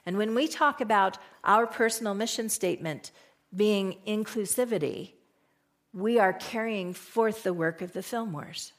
And 0.07 0.19
when 0.19 0.35
we 0.35 0.49
talk 0.49 0.81
about 0.81 1.19
our 1.43 1.67
personal 1.67 2.15
mission 2.15 2.49
statement 2.49 3.11
being 3.55 3.97
inclusivity, 4.07 5.13
we 5.93 6.19
are 6.19 6.33
carrying 6.33 6.93
forth 6.93 7.43
the 7.43 7.55
work 7.55 7.81
of 7.81 7.93
the 7.93 8.01
Fillmores. 8.01 8.73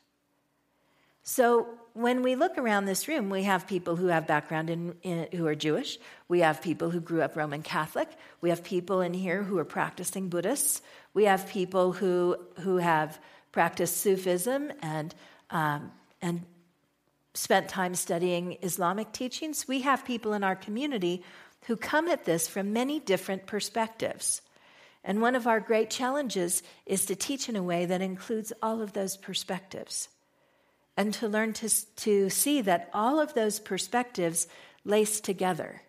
So 1.23 1.67
when 1.93 2.21
we 2.21 2.35
look 2.35 2.57
around 2.59 2.85
this 2.85 3.07
room, 3.07 3.31
we 3.31 3.43
have 3.43 3.65
people 3.65 3.95
who 3.95 4.07
have 4.07 4.27
background 4.27 4.69
in, 4.69 4.95
in, 5.01 5.27
who 5.31 5.47
are 5.47 5.55
Jewish. 5.55 5.97
We 6.27 6.41
have 6.41 6.61
people 6.61 6.91
who 6.91 6.99
grew 6.99 7.23
up 7.23 7.35
Roman 7.35 7.63
Catholic. 7.63 8.09
We 8.41 8.49
have 8.49 8.63
people 8.63 9.01
in 9.01 9.13
here 9.15 9.41
who 9.41 9.57
are 9.57 9.65
practicing 9.65 10.29
Buddhists. 10.29 10.83
We 11.15 11.23
have 11.23 11.47
people 11.47 11.93
who 11.93 12.37
who 12.59 12.77
have 12.77 13.17
practiced 13.55 13.97
Sufism 13.97 14.69
and 14.81 15.15
um, 15.49 15.91
and 16.21 16.43
spent 17.33 17.69
time 17.69 17.95
studying 17.95 18.57
Islamic 18.61 19.13
teachings, 19.13 19.65
we 19.65 19.81
have 19.81 20.03
people 20.03 20.33
in 20.33 20.43
our 20.43 20.57
community 20.57 21.23
who 21.67 21.77
come 21.77 22.09
at 22.09 22.25
this 22.25 22.49
from 22.49 22.73
many 22.73 22.99
different 22.99 23.45
perspectives. 23.47 24.41
And 25.05 25.21
one 25.21 25.35
of 25.35 25.47
our 25.47 25.61
great 25.61 25.89
challenges 25.89 26.63
is 26.85 27.05
to 27.05 27.15
teach 27.15 27.47
in 27.47 27.55
a 27.55 27.63
way 27.63 27.85
that 27.85 28.01
includes 28.01 28.51
all 28.61 28.81
of 28.81 28.91
those 28.91 29.15
perspectives 29.15 30.09
and 30.97 31.13
to 31.13 31.29
learn 31.29 31.53
to, 31.53 31.69
to 31.95 32.29
see 32.29 32.59
that 32.61 32.89
all 32.93 33.21
of 33.21 33.33
those 33.35 33.59
perspectives 33.59 34.47
lace 34.83 35.21
together. 35.21 35.81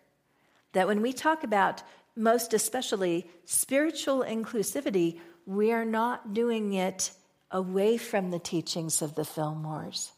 That 0.71 0.87
when 0.87 1.01
we 1.01 1.11
talk 1.11 1.43
about, 1.43 1.83
most 2.15 2.53
especially, 2.53 3.29
spiritual 3.43 4.23
inclusivity, 4.23 5.19
we 5.45 5.73
are 5.73 5.85
not 5.85 6.33
doing 6.33 6.71
it 6.73 7.11
away 7.51 7.97
from 7.97 8.31
the 8.31 8.39
teachings 8.39 9.01
of 9.01 9.15
the 9.15 9.23
Fillmores 9.23 10.11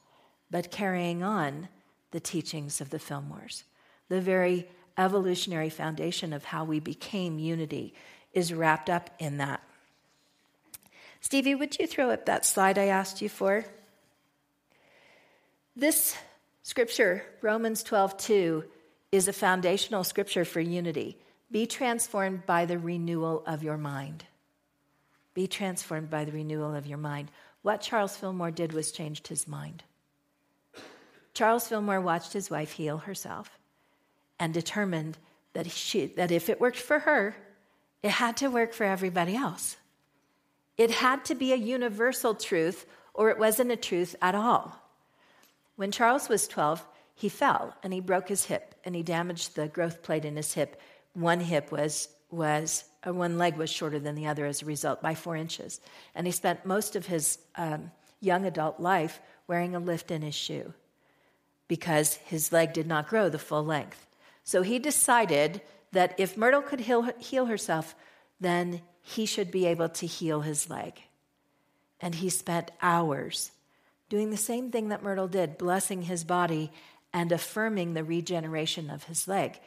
but 0.52 0.72
carrying 0.72 1.24
on 1.24 1.70
the 2.12 2.20
teachings 2.20 2.82
of 2.82 2.90
the 2.90 2.98
Fillmores. 2.98 3.64
The 4.10 4.22
very 4.22 4.68
evolutionary 4.98 5.70
foundation 5.70 6.34
of 6.34 6.46
how 6.46 6.64
we 6.64 6.80
became 6.80 7.40
unity 7.40 7.94
is 8.34 8.54
wrapped 8.54 8.90
up 8.90 9.10
in 9.20 9.38
that. 9.38 9.62
Stevie, 11.22 11.56
would 11.56 11.78
you 11.78 11.86
throw 11.86 12.12
up 12.12 12.26
that 12.26 12.46
slide 12.46 12.78
I 12.78 12.86
asked 12.86 13.22
you 13.22 13.30
for? 13.30 13.66
This 15.76 16.16
scripture, 16.64 17.24
Romans 17.42 17.84
12 17.84 18.18
2, 18.18 18.64
is 19.12 19.28
a 19.28 19.34
foundational 19.34 20.04
scripture 20.04 20.46
for 20.46 20.60
unity. 20.60 21.18
Be 21.52 21.66
transformed 21.66 22.46
by 22.46 22.66
the 22.66 22.78
renewal 22.78 23.44
of 23.46 23.64
your 23.64 23.78
mind. 23.78 24.26
Be 25.34 25.48
transformed 25.48 26.10
by 26.10 26.26
the 26.26 26.32
renewal 26.32 26.74
of 26.74 26.88
your 26.88 26.98
mind. 26.98 27.32
What 27.62 27.82
Charles 27.82 28.16
Fillmore 28.16 28.52
did 28.52 28.74
was 28.74 28.92
changed 28.92 29.28
his 29.28 29.48
mind. 29.48 29.84
Charles 31.34 31.68
Fillmore 31.68 32.02
watched 32.02 32.34
his 32.34 32.50
wife 32.50 32.72
heal 32.72 32.98
herself 32.98 33.58
and 34.40 34.54
determined 34.54 35.18
that, 35.54 35.70
she, 35.70 36.08
that 36.08 36.32
if 36.32 36.50
it 36.50 36.60
worked 36.60 36.78
for 36.80 37.00
her, 37.00 37.36
it 38.02 38.12
had 38.12 38.38
to 38.38 38.50
work 38.50 38.74
for 38.74 38.86
everybody 38.86 39.36
else. 39.36 39.78
It 40.78 40.92
had 40.92 41.26
to 41.26 41.36
be 41.36 41.52
a 41.52 41.58
universal 41.58 42.34
truth, 42.34 42.86
or 43.14 43.30
it 43.30 43.38
wasn't 43.38 43.72
a 43.72 43.76
truth 43.76 44.16
at 44.22 44.36
all. 44.36 44.82
When 45.76 45.92
Charles 45.92 46.30
was 46.30 46.48
12, 46.48 46.86
he 47.16 47.28
fell 47.28 47.76
and 47.84 47.92
he 47.94 48.00
broke 48.00 48.30
his 48.30 48.46
hip 48.46 48.76
and 48.86 48.96
he 48.96 49.04
damaged 49.04 49.56
the 49.56 49.68
growth 49.68 50.02
plate 50.02 50.24
in 50.24 50.38
his 50.38 50.54
hip. 50.54 50.80
One 51.14 51.42
hip 51.42 51.72
was, 51.72 52.08
was 52.32 52.84
uh, 53.06 53.14
one 53.14 53.38
leg 53.38 53.58
was 53.58 53.70
shorter 53.70 54.00
than 54.00 54.16
the 54.16 54.28
other 54.28 54.46
as 54.46 54.62
a 54.62 54.66
result 54.66 55.02
by 55.02 55.16
four 55.16 55.36
inches. 55.36 55.80
And 56.14 56.28
he 56.28 56.32
spent 56.32 56.66
most 56.66 56.96
of 56.96 57.06
his 57.06 57.40
um, 57.56 57.92
young 58.22 58.46
adult 58.46 58.80
life 58.80 59.20
wearing 59.48 59.76
a 59.76 59.80
lift 59.80 60.12
in 60.12 60.22
his 60.22 60.36
shoe 60.36 60.74
because 61.68 62.16
his 62.16 62.52
leg 62.52 62.74
did 62.74 62.88
not 62.88 63.08
grow 63.08 63.30
the 63.30 63.40
full 63.40 63.64
length. 63.64 64.06
So 64.44 64.62
he 64.62 64.80
decided 64.80 65.62
that 65.92 66.16
if 66.18 66.38
Myrtle 66.38 66.62
could 66.62 66.82
heal, 66.82 67.04
heal 67.20 67.46
herself, 67.46 67.96
then 68.40 68.82
he 69.02 69.26
should 69.26 69.52
be 69.52 69.66
able 69.66 69.90
to 69.90 70.06
heal 70.06 70.42
his 70.42 70.70
leg. 70.70 71.02
And 72.02 72.16
he 72.16 72.30
spent 72.30 72.72
hours 72.82 73.52
doing 74.10 74.32
the 74.32 74.38
same 74.38 74.72
thing 74.72 74.90
that 74.90 75.04
Myrtle 75.04 75.28
did, 75.28 75.58
blessing 75.58 76.04
his 76.04 76.24
body 76.24 76.72
and 77.14 77.32
affirming 77.32 77.94
the 77.94 78.04
regeneration 78.04 78.90
of 78.90 79.06
his 79.06 79.28
leg. 79.28 79.60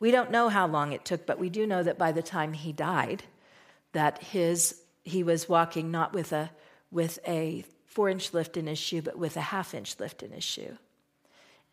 We 0.00 0.10
don't 0.10 0.30
know 0.30 0.48
how 0.48 0.66
long 0.66 0.92
it 0.92 1.04
took, 1.04 1.26
but 1.26 1.38
we 1.38 1.50
do 1.50 1.66
know 1.66 1.82
that 1.82 1.98
by 1.98 2.10
the 2.10 2.22
time 2.22 2.54
he 2.54 2.72
died, 2.72 3.22
that 3.92 4.22
his 4.22 4.80
he 5.04 5.22
was 5.22 5.48
walking 5.48 5.90
not 5.90 6.12
with 6.12 6.32
a 6.32 6.50
with 6.90 7.18
a 7.28 7.64
four 7.86 8.08
inch 8.08 8.32
lift 8.32 8.56
in 8.56 8.66
his 8.66 8.78
shoe, 8.78 9.02
but 9.02 9.18
with 9.18 9.36
a 9.36 9.40
half 9.40 9.74
inch 9.74 9.98
lift 10.00 10.22
in 10.22 10.32
his 10.32 10.44
shoe. 10.44 10.78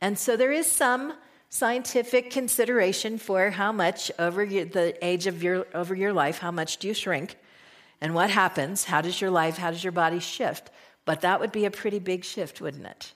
And 0.02 0.20
so 0.20 0.38
there 0.38 0.52
is 0.52 0.70
some 0.70 1.14
scientific 1.50 2.30
consideration 2.30 3.18
for 3.18 3.50
how 3.52 3.72
much 3.72 4.12
over 4.20 4.46
the 4.46 4.94
age 5.02 5.28
of 5.28 5.42
your 5.42 5.66
over 5.74 5.96
your 5.96 6.12
life 6.12 6.40
how 6.40 6.52
much 6.52 6.76
do 6.78 6.90
you 6.90 6.94
shrink 6.94 7.38
and 8.02 8.14
what 8.14 8.30
happens 8.30 8.84
how 8.84 9.00
does 9.00 9.22
your 9.22 9.32
life 9.32 9.58
how 9.58 9.72
does 9.72 9.82
your 9.82 9.94
body 9.94 10.20
shift 10.20 10.70
but 11.06 11.22
that 11.22 11.40
would 11.40 11.54
be 11.54 11.64
a 11.64 11.72
pretty 11.72 12.00
big 12.00 12.26
shift 12.26 12.60
wouldn't 12.60 12.86
it 12.86 13.14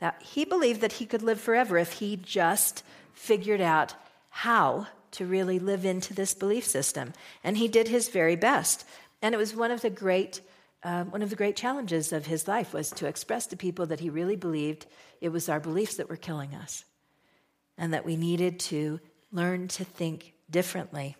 that 0.00 0.22
he 0.22 0.44
believed 0.44 0.82
that 0.82 0.92
he 0.92 1.06
could 1.06 1.22
live 1.22 1.40
forever 1.40 1.78
if 1.78 1.92
he 1.92 2.14
just 2.14 2.82
figured 3.14 3.60
out 3.60 3.94
how 4.30 4.86
to 5.12 5.26
really 5.26 5.58
live 5.58 5.84
into 5.84 6.12
this 6.12 6.34
belief 6.34 6.64
system 6.64 7.12
and 7.42 7.56
he 7.56 7.68
did 7.68 7.88
his 7.88 8.08
very 8.08 8.36
best 8.36 8.84
and 9.22 9.34
it 9.34 9.38
was 9.38 9.54
one 9.54 9.70
of 9.70 9.80
the 9.80 9.90
great 9.90 10.40
um, 10.82 11.10
one 11.10 11.22
of 11.22 11.30
the 11.30 11.36
great 11.36 11.56
challenges 11.56 12.12
of 12.12 12.26
his 12.26 12.46
life 12.46 12.74
was 12.74 12.90
to 12.90 13.06
express 13.06 13.46
to 13.46 13.56
people 13.56 13.86
that 13.86 14.00
he 14.00 14.10
really 14.10 14.36
believed 14.36 14.86
it 15.20 15.30
was 15.30 15.48
our 15.48 15.58
beliefs 15.58 15.96
that 15.96 16.10
were 16.10 16.16
killing 16.16 16.54
us 16.54 16.84
and 17.78 17.94
that 17.94 18.04
we 18.04 18.16
needed 18.16 18.60
to 18.60 19.00
learn 19.32 19.68
to 19.68 19.84
think 19.84 20.34
differently. 20.50 21.16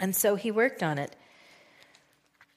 And 0.00 0.14
so 0.14 0.34
he 0.34 0.50
worked 0.50 0.82
on 0.82 0.98
it. 0.98 1.14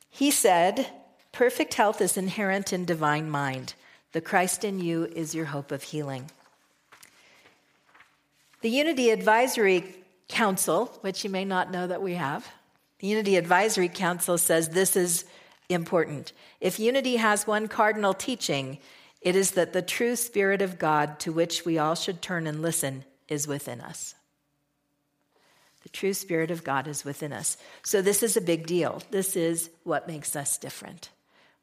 He 0.10 0.32
said, 0.32 0.88
Perfect 1.32 1.76
health 1.76 2.02
is 2.02 2.18
inherent 2.18 2.74
in 2.74 2.86
divine 2.86 3.30
mind. 3.30 3.76
The 4.12 4.22
Christ 4.22 4.64
in 4.64 4.80
you 4.80 5.06
is 5.06 5.36
your 5.36 5.46
hope 5.46 5.72
of 5.72 5.84
healing. 5.84 6.32
The 8.62 8.70
Unity 8.70 9.12
Advisory 9.12 9.96
Council, 10.28 10.88
which 11.02 11.24
you 11.24 11.30
may 11.30 11.46
not 11.46 11.72
know 11.72 11.88
that 11.88 12.02
we 12.02 12.16
have, 12.16 12.48
the 13.00 13.08
Unity 13.08 13.36
Advisory 13.36 13.88
Council 13.90 14.38
says 14.38 14.70
this 14.70 14.96
is 14.96 15.26
important. 15.70 16.34
If 16.60 16.80
unity 16.80 17.18
has 17.18 17.46
one 17.46 17.68
cardinal 17.68 18.14
teaching, 18.14 18.80
It 19.22 19.36
is 19.36 19.52
that 19.52 19.74
the 19.74 19.82
true 19.82 20.16
Spirit 20.16 20.62
of 20.62 20.80
God 20.80 21.20
to 21.20 21.32
which 21.32 21.66
we 21.66 21.78
all 21.78 21.96
should 21.96 22.22
turn 22.22 22.48
and 22.48 22.62
listen 22.62 23.04
is 23.28 23.48
within 23.48 23.82
us. 23.82 24.16
The 25.84 25.90
true 25.90 26.14
Spirit 26.14 26.52
of 26.52 26.64
God 26.64 26.88
is 26.88 27.04
within 27.04 27.34
us. 27.34 27.58
So, 27.84 28.02
this 28.02 28.22
is 28.22 28.38
a 28.38 28.42
big 28.42 28.68
deal. 28.68 29.02
This 29.12 29.36
is 29.36 29.70
what 29.84 30.08
makes 30.08 30.36
us 30.36 30.58
different. 30.58 31.10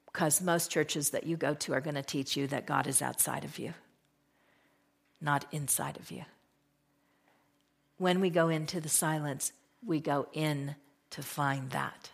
Because 0.06 0.40
most 0.40 0.70
churches 0.70 1.10
that 1.10 1.26
you 1.26 1.36
go 1.36 1.54
to 1.54 1.72
are 1.74 1.80
going 1.80 1.96
to 1.96 2.02
teach 2.02 2.36
you 2.36 2.46
that 2.48 2.66
God 2.66 2.86
is 2.86 3.02
outside 3.02 3.44
of 3.44 3.58
you, 3.58 3.74
not 5.20 5.44
inside 5.50 5.96
of 5.96 6.10
you. 6.10 6.24
When 7.98 8.20
we 8.20 8.30
go 8.30 8.48
into 8.48 8.80
the 8.80 8.88
silence, 8.88 9.52
we 9.84 10.00
go 10.00 10.26
in 10.32 10.74
to 11.10 11.22
find 11.22 11.70
that. 11.70 12.10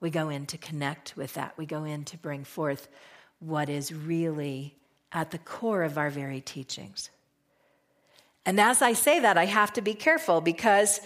We 0.00 0.10
go 0.10 0.28
in 0.28 0.46
to 0.46 0.58
connect 0.58 1.16
with 1.16 1.34
that. 1.34 1.56
We 1.56 1.64
go 1.64 1.84
in 1.84 2.04
to 2.06 2.18
bring 2.18 2.44
forth 2.44 2.88
what 3.38 3.68
is 3.68 3.92
really 3.92 4.76
at 5.12 5.30
the 5.30 5.38
core 5.38 5.82
of 5.82 5.96
our 5.96 6.10
very 6.10 6.40
teachings. 6.40 7.10
And 8.44 8.60
as 8.60 8.82
I 8.82 8.92
say 8.92 9.20
that, 9.20 9.38
I 9.38 9.46
have 9.46 9.72
to 9.74 9.82
be 9.82 9.94
careful 9.94 10.40
because 10.40 11.00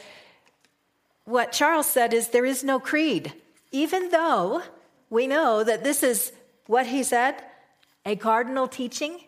what 1.24 1.52
Charles 1.52 1.86
said 1.86 2.14
is 2.14 2.28
there 2.28 2.46
is 2.46 2.64
no 2.64 2.80
creed. 2.80 3.32
Even 3.72 4.10
though 4.10 4.62
we 5.10 5.26
know 5.26 5.62
that 5.62 5.84
this 5.84 6.02
is 6.02 6.32
what 6.66 6.86
he 6.86 7.02
said, 7.02 7.34
a 8.04 8.16
cardinal 8.16 8.68
teaching, 8.68 9.20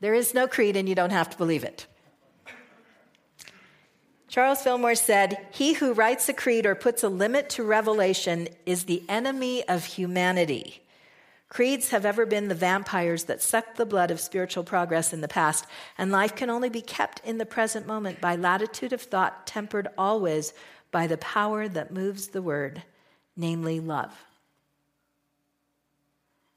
there 0.00 0.14
is 0.14 0.34
no 0.34 0.46
creed 0.46 0.76
and 0.76 0.88
you 0.88 0.94
don't 0.94 1.10
have 1.10 1.30
to 1.30 1.36
believe 1.36 1.64
it. 1.64 1.86
Charles 4.30 4.62
Fillmore 4.62 4.94
said, 4.94 5.44
He 5.50 5.72
who 5.72 5.92
writes 5.92 6.28
a 6.28 6.32
creed 6.32 6.64
or 6.64 6.76
puts 6.76 7.02
a 7.02 7.08
limit 7.08 7.50
to 7.50 7.64
revelation 7.64 8.46
is 8.64 8.84
the 8.84 9.02
enemy 9.08 9.66
of 9.68 9.84
humanity. 9.84 10.84
Creeds 11.48 11.90
have 11.90 12.06
ever 12.06 12.24
been 12.24 12.46
the 12.46 12.54
vampires 12.54 13.24
that 13.24 13.42
suck 13.42 13.74
the 13.74 13.84
blood 13.84 14.12
of 14.12 14.20
spiritual 14.20 14.62
progress 14.62 15.12
in 15.12 15.20
the 15.20 15.26
past, 15.26 15.66
and 15.98 16.12
life 16.12 16.36
can 16.36 16.48
only 16.48 16.68
be 16.68 16.80
kept 16.80 17.20
in 17.24 17.38
the 17.38 17.44
present 17.44 17.88
moment 17.88 18.20
by 18.20 18.36
latitude 18.36 18.92
of 18.92 19.02
thought, 19.02 19.48
tempered 19.48 19.88
always 19.98 20.54
by 20.92 21.08
the 21.08 21.18
power 21.18 21.66
that 21.66 21.92
moves 21.92 22.28
the 22.28 22.40
word, 22.40 22.84
namely 23.36 23.80
love. 23.80 24.14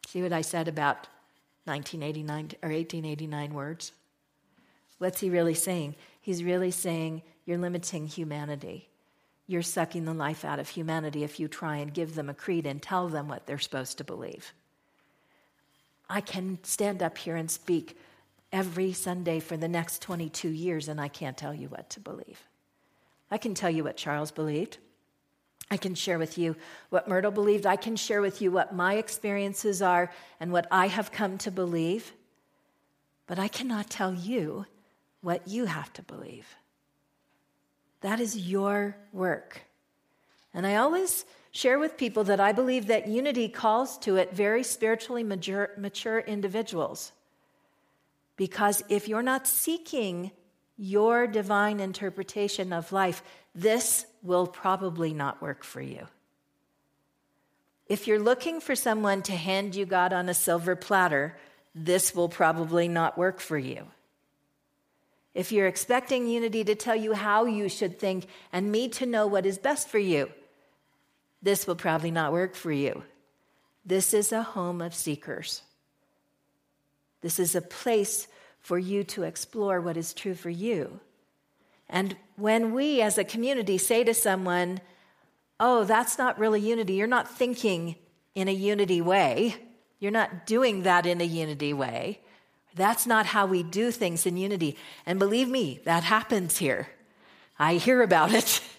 See 0.06 0.22
what 0.22 0.32
I 0.32 0.42
said 0.42 0.68
about 0.68 1.08
1989 1.66 2.52
or 2.62 2.70
1889 2.70 3.54
words? 3.56 3.94
What's 5.00 5.22
he 5.22 5.32
really 5.32 5.56
saying? 5.56 5.96
He's 6.22 6.44
really 6.44 6.70
saying 6.70 7.24
you're 7.46 7.58
limiting 7.58 8.08
humanity. 8.08 8.90
You're 9.48 9.62
sucking 9.62 10.06
the 10.06 10.14
life 10.14 10.46
out 10.46 10.60
of 10.60 10.70
humanity 10.70 11.24
if 11.24 11.40
you 11.40 11.48
try 11.48 11.78
and 11.78 11.94
give 11.94 12.16
them 12.16 12.30
a 12.30 12.34
creed 12.34 12.66
and 12.66 12.82
tell 12.82 13.10
them 13.10 13.28
what 13.28 13.46
they're 13.46 13.60
supposed 13.60 13.98
to 13.98 14.04
believe. 14.04 14.54
I 16.10 16.22
can 16.22 16.60
stand 16.64 17.02
up 17.04 17.18
here 17.18 17.36
and 17.36 17.50
speak 17.50 17.98
every 18.52 18.94
Sunday 18.94 19.40
for 19.40 19.58
the 19.58 19.68
next 19.68 20.02
22 20.02 20.50
years, 20.50 20.88
and 20.88 21.02
I 21.02 21.08
can't 21.08 21.38
tell 21.38 21.54
you 21.54 21.68
what 21.68 21.90
to 21.92 22.00
believe. 22.00 22.40
I 23.32 23.38
can 23.38 23.56
tell 23.56 23.70
you 23.70 23.84
what 23.84 23.98
Charles 23.98 24.32
believed. 24.32 24.78
I 25.72 25.78
can 25.78 25.96
share 25.96 26.20
with 26.20 26.38
you 26.38 26.56
what 26.90 27.08
Myrtle 27.08 27.32
believed. 27.32 27.66
I 27.66 27.78
can 27.78 27.96
share 27.96 28.22
with 28.22 28.42
you 28.42 28.52
what 28.52 28.76
my 28.76 28.96
experiences 28.96 29.82
are 29.82 30.12
and 30.40 30.52
what 30.52 30.68
I 30.70 30.88
have 30.88 31.12
come 31.12 31.38
to 31.40 31.52
believe. 31.52 32.14
But 33.26 33.40
I 33.40 33.48
cannot 33.48 33.90
tell 33.90 34.14
you 34.14 34.68
what 35.22 35.48
you 35.48 35.66
have 35.66 35.92
to 35.94 36.04
believe. 36.04 36.46
That 38.04 38.20
is 38.20 38.38
your 38.38 38.96
work. 39.12 39.64
And 40.54 40.68
I 40.68 40.76
always 40.76 41.26
share 41.52 41.80
with 41.80 41.98
people 41.98 42.26
that 42.26 42.40
I 42.40 42.52
believe 42.52 42.88
that 42.88 43.08
unity 43.08 43.48
calls 43.48 43.98
to 44.00 44.18
it 44.18 44.34
very 44.34 44.64
spiritually 44.64 45.24
mature, 45.24 45.72
mature 45.78 46.20
individuals. 46.20 47.12
Because 48.36 48.84
if 48.90 49.08
you're 49.08 49.24
not 49.24 49.48
seeking 49.48 50.32
your 50.78 51.28
divine 51.28 51.80
interpretation 51.80 52.74
of 52.74 52.92
life, 52.92 53.24
this 53.56 54.06
will 54.22 54.48
probably 54.48 55.14
not 55.14 55.42
work 55.42 55.64
for 55.64 55.82
you. 55.82 56.08
If 57.88 58.08
you're 58.08 58.20
looking 58.20 58.60
for 58.60 58.76
someone 58.76 59.22
to 59.24 59.34
hand 59.34 59.76
you 59.76 59.86
God 59.86 60.14
on 60.14 60.30
a 60.30 60.34
silver 60.34 60.76
platter, 60.76 61.38
this 61.76 62.16
will 62.16 62.30
probably 62.30 62.88
not 62.88 63.18
work 63.18 63.40
for 63.40 63.58
you. 63.58 63.88
If 65.34 65.52
you're 65.52 65.68
expecting 65.68 66.28
unity 66.28 66.64
to 66.64 66.76
tell 66.76 66.96
you 66.96 67.14
how 67.14 67.46
you 67.46 67.68
should 67.68 68.00
think 68.00 68.28
and 68.52 68.72
me 68.72 68.88
to 68.90 69.06
know 69.06 69.26
what 69.26 69.46
is 69.46 69.58
best 69.58 69.90
for 69.90 70.00
you, 70.00 70.30
this 71.42 71.66
will 71.66 71.76
probably 71.76 72.12
not 72.12 72.32
work 72.32 72.56
for 72.56 72.72
you. 72.72 73.04
This 73.86 74.14
is 74.14 74.32
a 74.32 74.44
home 74.44 74.82
of 74.82 74.94
seekers. 74.94 75.62
This 77.22 77.40
is 77.40 77.56
a 77.56 77.62
place 77.62 78.28
for 78.60 78.78
you 78.78 79.04
to 79.04 79.24
explore 79.24 79.82
what 79.82 79.98
is 79.98 80.14
true 80.14 80.36
for 80.36 80.50
you. 80.50 81.00
And 81.90 82.16
when 82.38 82.74
we 82.74 83.02
as 83.02 83.18
a 83.18 83.24
community 83.24 83.78
say 83.78 84.04
to 84.04 84.14
someone, 84.14 84.80
Oh, 85.60 85.84
that's 85.84 86.18
not 86.18 86.40
really 86.40 86.60
unity, 86.60 86.94
you're 86.94 87.08
not 87.08 87.30
thinking 87.30 87.96
in 88.36 88.48
a 88.48 88.52
unity 88.52 89.02
way, 89.02 89.56
you're 90.00 90.12
not 90.12 90.46
doing 90.46 90.84
that 90.84 91.06
in 91.06 91.22
a 91.22 91.26
unity 91.26 91.74
way. 91.74 92.20
That's 92.76 93.06
not 93.06 93.26
how 93.28 93.46
we 93.46 93.64
do 93.64 93.92
things 93.92 94.26
in 94.26 94.38
unity. 94.38 94.78
And 95.06 95.20
believe 95.20 95.48
me, 95.48 95.82
that 95.86 96.04
happens 96.04 96.58
here. 96.58 96.88
I 97.60 97.76
hear 97.76 98.02
about 98.02 98.34
it. 98.34 98.62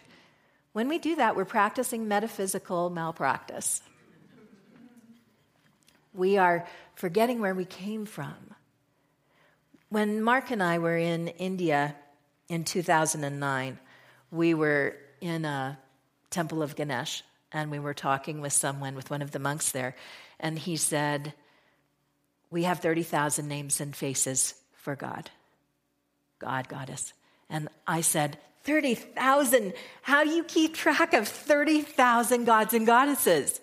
When 0.74 0.88
we 0.88 0.98
do 0.98 1.14
that, 1.14 1.37
we're 1.37 1.44
practicing 1.44 2.09
metaphysical 2.09 2.90
malpractice. 2.90 3.80
We 6.12 6.37
are 6.37 6.66
forgetting 6.96 7.40
where 7.40 7.54
we 7.54 7.64
came 7.64 8.07
from. 8.07 8.35
When 9.88 10.20
Mark 10.20 10.50
and 10.50 10.61
I 10.61 10.78
were 10.78 10.96
in 10.96 11.28
India 11.28 11.94
in 12.48 12.64
2009, 12.64 13.78
we 14.33 14.54
were 14.54 14.96
in 15.20 15.44
a 15.44 15.78
temple 16.30 16.61
of 16.61 16.74
Ganesh 16.74 17.22
and 17.52 17.70
we 17.70 17.78
were 17.78 17.94
talking 17.94 18.40
with 18.40 18.52
someone, 18.52 18.96
with 18.96 19.11
one 19.11 19.22
of 19.22 19.30
the 19.30 19.38
monks 19.38 19.70
there, 19.70 19.94
and 20.40 20.59
he 20.59 20.76
said, 20.76 21.35
We 22.55 22.62
have 22.62 22.79
30,000 22.79 23.49
names 23.49 23.81
and 23.81 23.97
faces 23.97 24.55
for 24.75 24.95
God. 24.95 25.29
God, 26.38 26.69
Goddess. 26.69 27.12
And 27.51 27.69
I 27.85 28.01
said, 28.01 28.38
30,000. 28.62 29.73
How 30.03 30.23
do 30.23 30.31
you 30.31 30.45
keep 30.45 30.73
track 30.73 31.14
of 31.14 31.27
30,000 31.27 32.45
gods 32.45 32.73
and 32.73 32.87
goddesses? 32.87 33.61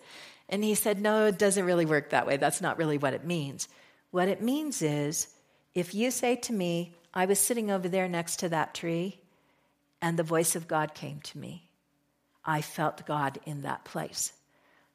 And 0.50 0.62
he 0.62 0.76
said, 0.76 1.00
No, 1.00 1.28
it 1.28 1.40
doesn't 1.40 1.64
really 1.64 1.86
work 1.86 2.10
that 2.10 2.28
way. 2.28 2.36
That's 2.36 2.60
not 2.60 2.78
really 2.78 2.98
what 2.98 3.14
it 3.14 3.24
means. 3.24 3.70
What 4.12 4.28
it 4.28 4.42
means 4.42 4.82
is 4.82 5.30
if 5.74 5.96
you 5.96 6.12
say 6.12 6.36
to 6.36 6.52
me, 6.52 6.94
I 7.14 7.28
was 7.28 7.40
sitting 7.40 7.72
over 7.72 7.88
there 7.88 8.10
next 8.10 8.40
to 8.40 8.50
that 8.50 8.74
tree, 8.74 9.22
and 10.02 10.20
the 10.20 10.24
voice 10.24 10.54
of 10.54 10.68
God 10.68 10.94
came 10.94 11.22
to 11.22 11.38
me, 11.38 11.70
I 12.44 12.62
felt 12.62 13.06
God 13.06 13.40
in 13.46 13.62
that 13.62 13.86
place, 13.86 14.34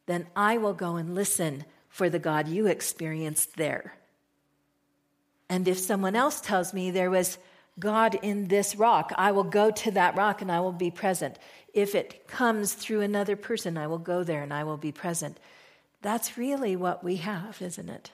then 0.04 0.26
I 0.36 0.58
will 0.58 0.74
go 0.74 0.96
and 0.96 1.14
listen 1.14 1.64
for 1.96 2.10
the 2.10 2.18
God 2.18 2.46
you 2.46 2.66
experienced 2.66 3.56
there. 3.56 3.94
And 5.48 5.66
if 5.66 5.78
someone 5.78 6.14
else 6.14 6.42
tells 6.42 6.74
me 6.74 6.90
there 6.90 7.10
was 7.10 7.38
God 7.78 8.18
in 8.20 8.48
this 8.48 8.76
rock. 8.76 9.12
I 9.16 9.32
will 9.32 9.44
go 9.44 9.70
to 9.70 9.90
that 9.92 10.14
rock 10.14 10.42
and 10.42 10.52
I 10.52 10.60
will 10.60 10.72
be 10.72 10.90
present. 10.90 11.38
If 11.72 11.94
it 11.94 12.26
comes 12.26 12.74
through 12.74 13.00
another 13.00 13.34
person, 13.34 13.78
I 13.78 13.86
will 13.86 13.98
go 13.98 14.24
there 14.24 14.42
and 14.42 14.52
I 14.52 14.64
will 14.64 14.76
be 14.76 14.92
present. 14.92 15.38
That's 16.02 16.36
really 16.36 16.76
what 16.76 17.02
we 17.02 17.16
have, 17.16 17.62
isn't 17.62 17.88
it? 17.88 18.10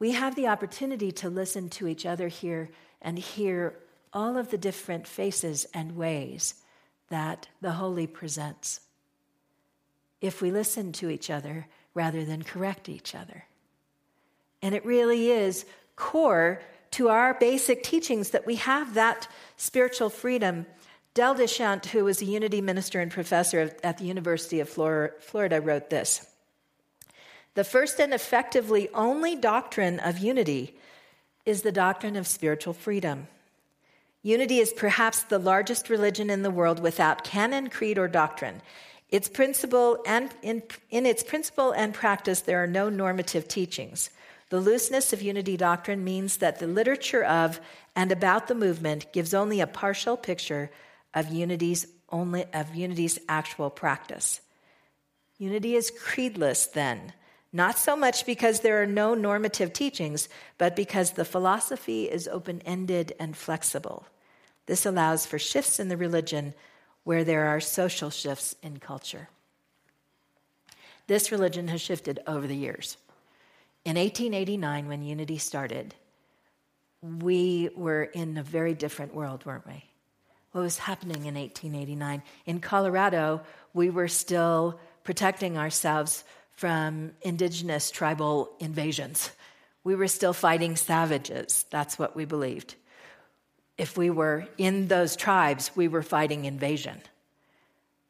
We 0.00 0.12
have 0.12 0.34
the 0.34 0.48
opportunity 0.48 1.12
to 1.12 1.30
listen 1.30 1.68
to 1.70 1.86
each 1.86 2.04
other 2.04 2.26
here 2.26 2.70
and 3.00 3.20
hear 3.20 3.76
all 4.12 4.36
of 4.36 4.50
the 4.50 4.58
different 4.58 5.06
faces 5.06 5.64
and 5.72 5.96
ways 5.96 6.54
that 7.08 7.48
the 7.60 7.72
Holy 7.72 8.08
presents. 8.08 8.80
If 10.20 10.42
we 10.42 10.50
listen 10.50 10.90
to 10.94 11.08
each 11.08 11.30
other 11.30 11.66
rather 11.94 12.24
than 12.24 12.42
correct 12.42 12.88
each 12.88 13.14
other. 13.14 13.44
And 14.62 14.74
it 14.74 14.84
really 14.84 15.30
is 15.30 15.64
core 15.96 16.60
to 16.92 17.08
our 17.08 17.34
basic 17.34 17.82
teachings 17.82 18.30
that 18.30 18.46
we 18.46 18.56
have 18.56 18.94
that 18.94 19.28
spiritual 19.56 20.10
freedom. 20.10 20.66
Dell 21.14 21.34
deChant, 21.34 21.86
who 21.86 22.04
was 22.04 22.22
a 22.22 22.26
unity 22.26 22.60
minister 22.60 23.00
and 23.00 23.10
professor 23.10 23.74
at 23.82 23.98
the 23.98 24.04
University 24.04 24.60
of 24.60 24.68
Florida, 24.68 25.60
wrote 25.60 25.90
this 25.90 26.26
The 27.54 27.64
first 27.64 27.98
and 28.00 28.14
effectively 28.14 28.88
only 28.94 29.36
doctrine 29.36 30.00
of 30.00 30.18
unity 30.18 30.76
is 31.44 31.62
the 31.62 31.72
doctrine 31.72 32.16
of 32.16 32.26
spiritual 32.26 32.72
freedom. 32.72 33.26
Unity 34.22 34.58
is 34.58 34.72
perhaps 34.72 35.24
the 35.24 35.38
largest 35.38 35.90
religion 35.90 36.30
in 36.30 36.42
the 36.42 36.50
world 36.50 36.78
without 36.78 37.24
canon, 37.24 37.68
creed, 37.68 37.98
or 37.98 38.06
doctrine. 38.06 38.62
Its 39.12 39.28
principle 39.28 39.98
and 40.06 40.30
in, 40.40 40.62
in 40.90 41.04
its 41.04 41.22
principle 41.22 41.70
and 41.72 41.92
practice, 41.92 42.40
there 42.40 42.62
are 42.62 42.66
no 42.66 42.88
normative 42.88 43.46
teachings. 43.46 44.08
The 44.48 44.58
looseness 44.58 45.12
of 45.12 45.20
unity 45.20 45.58
doctrine 45.58 46.02
means 46.02 46.38
that 46.38 46.58
the 46.58 46.66
literature 46.66 47.22
of 47.22 47.60
and 47.94 48.10
about 48.10 48.48
the 48.48 48.54
movement 48.54 49.12
gives 49.12 49.34
only 49.34 49.60
a 49.60 49.66
partial 49.66 50.16
picture 50.16 50.70
of 51.14 51.28
unity's 51.28 51.86
only 52.08 52.44
of 52.54 52.74
unity's 52.74 53.18
actual 53.28 53.68
practice. 53.68 54.40
Unity 55.38 55.74
is 55.74 55.90
creedless 55.90 56.72
then. 56.72 57.12
not 57.54 57.76
so 57.76 57.94
much 57.94 58.24
because 58.24 58.60
there 58.60 58.82
are 58.82 58.86
no 58.86 59.14
normative 59.14 59.74
teachings, 59.74 60.26
but 60.56 60.74
because 60.74 61.12
the 61.12 61.24
philosophy 61.24 62.04
is 62.04 62.26
open 62.28 62.62
ended 62.64 63.12
and 63.20 63.36
flexible. 63.36 64.06
This 64.64 64.86
allows 64.86 65.26
for 65.26 65.38
shifts 65.38 65.78
in 65.78 65.88
the 65.88 65.98
religion 65.98 66.54
where 67.04 67.24
there 67.24 67.46
are 67.48 67.60
social 67.60 68.10
shifts 68.10 68.54
in 68.62 68.78
culture. 68.78 69.28
This 71.06 71.32
religion 71.32 71.68
has 71.68 71.80
shifted 71.80 72.20
over 72.26 72.46
the 72.46 72.56
years. 72.56 72.96
In 73.84 73.96
1889, 73.96 74.86
when 74.86 75.02
Unity 75.02 75.38
started, 75.38 75.94
we 77.02 77.68
were 77.74 78.04
in 78.04 78.38
a 78.38 78.42
very 78.42 78.74
different 78.74 79.14
world, 79.14 79.44
weren't 79.44 79.66
we? 79.66 79.84
What 80.52 80.60
was 80.60 80.78
happening 80.78 81.26
in 81.26 81.34
1889? 81.34 82.22
In 82.46 82.60
Colorado, 82.60 83.40
we 83.74 83.90
were 83.90 84.08
still 84.08 84.78
protecting 85.02 85.58
ourselves 85.58 86.22
from 86.52 87.12
indigenous 87.22 87.90
tribal 87.90 88.52
invasions. 88.60 89.30
We 89.82 89.96
were 89.96 90.08
still 90.08 90.32
fighting 90.32 90.76
savages. 90.76 91.64
That's 91.70 91.98
what 91.98 92.14
we 92.14 92.24
believed. 92.24 92.76
If 93.78 93.96
we 93.96 94.10
were 94.10 94.46
in 94.58 94.88
those 94.88 95.16
tribes, 95.16 95.70
we 95.74 95.88
were 95.88 96.02
fighting 96.02 96.44
invasion. 96.44 97.00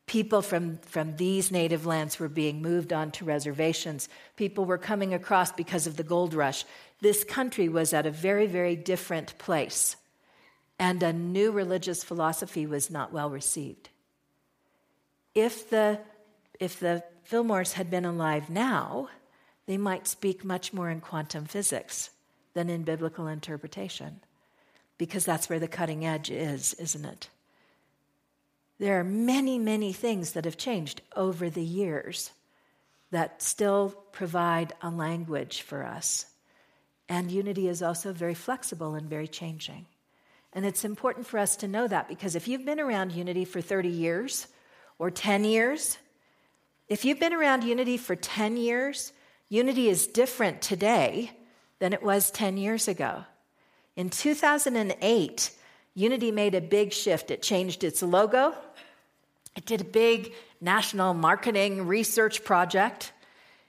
People 0.07 0.43
from, 0.43 0.79
from 0.79 1.17
these 1.17 1.51
native 1.51 1.87
lands 1.87 2.19
were 2.19 2.29
being 2.29 2.61
moved 2.61 2.93
onto 2.93 3.25
reservations. 3.25 4.09
People 4.37 4.65
were 4.65 4.79
coming 4.79 5.15
across 5.15 5.53
because 5.53 5.87
of 5.87 5.97
the 5.97 6.03
gold 6.03 6.35
rush. 6.35 6.65
This 7.01 7.25
country 7.25 7.69
was 7.69 7.93
at 7.95 8.07
a 8.07 8.11
very, 8.11 8.47
very 8.47 8.77
different 8.77 9.39
place, 9.39 9.97
and 10.79 11.03
a 11.03 11.13
new 11.13 11.53
religious 11.53 12.05
philosophy 12.05 12.67
was 12.67 12.91
not 12.91 13.13
well 13.13 13.31
received. 13.31 13.89
If 15.35 15.71
the, 15.71 16.01
if 16.61 16.79
the 16.79 17.05
Fillmores 17.31 17.73
had 17.75 17.91
been 17.91 18.05
alive 18.05 18.51
now, 18.51 19.09
they 19.67 19.79
might 19.79 20.07
speak 20.07 20.45
much 20.45 20.73
more 20.73 20.91
in 20.91 21.01
quantum 21.01 21.45
physics 21.45 22.11
than 22.55 22.69
in 22.69 22.83
biblical 22.83 23.29
interpretation, 23.29 24.21
because 24.99 25.25
that's 25.25 25.49
where 25.49 25.59
the 25.59 25.69
cutting 25.69 26.05
edge 26.05 26.31
is, 26.31 26.75
isn't 26.75 27.05
it? 27.05 27.29
There 28.79 28.99
are 28.99 29.05
many, 29.05 29.59
many 29.59 29.93
things 29.93 30.33
that 30.33 30.45
have 30.45 30.57
changed 30.57 31.03
over 31.15 31.49
the 31.49 31.63
years 31.63 32.33
that 33.11 33.43
still 33.43 33.91
provide 34.13 34.73
a 34.83 34.91
language 34.91 35.63
for 35.63 35.85
us. 35.85 36.27
And 37.09 37.31
unity 37.31 37.69
is 37.69 37.83
also 37.83 38.13
very 38.13 38.35
flexible 38.35 38.95
and 38.95 39.09
very 39.09 39.29
changing. 39.29 39.87
And 40.53 40.65
it's 40.65 40.85
important 40.85 41.27
for 41.27 41.39
us 41.39 41.57
to 41.57 41.69
know 41.69 41.87
that 41.89 42.09
because 42.09 42.35
if 42.35 42.49
you've 42.49 42.65
been 42.65 42.81
around 42.81 43.13
unity 43.13 43.45
for 43.45 43.61
30 43.61 43.89
years 43.89 44.47
or 44.99 45.11
10 45.11 45.45
years, 45.45 45.99
if 46.93 47.07
you've 47.07 47.21
been 47.21 47.33
around 47.33 47.65
Unity 47.65 47.97
for 47.97 48.15
10 48.15 48.59
years, 48.59 49.15
Unity 49.49 49.89
is 49.89 50.07
different 50.07 50.61
today 50.61 51.31
than 51.79 51.95
it 51.95 52.03
was 52.03 52.31
10 52.31 52.59
years 52.59 52.87
ago. 52.87 53.25
In 53.97 54.11
2008, 54.11 55.51
Unity 55.95 56.31
made 56.31 56.55
a 56.55 56.61
big 56.61 56.93
shift. 56.93 57.31
It 57.31 57.43
changed 57.43 57.85
its 57.85 58.03
logo, 58.03 58.55
it 59.55 59.67
did 59.67 59.83
a 59.83 59.85
big 59.85 60.33
national 60.61 61.13
marketing 61.13 61.87
research 61.87 62.43
project, 62.45 63.13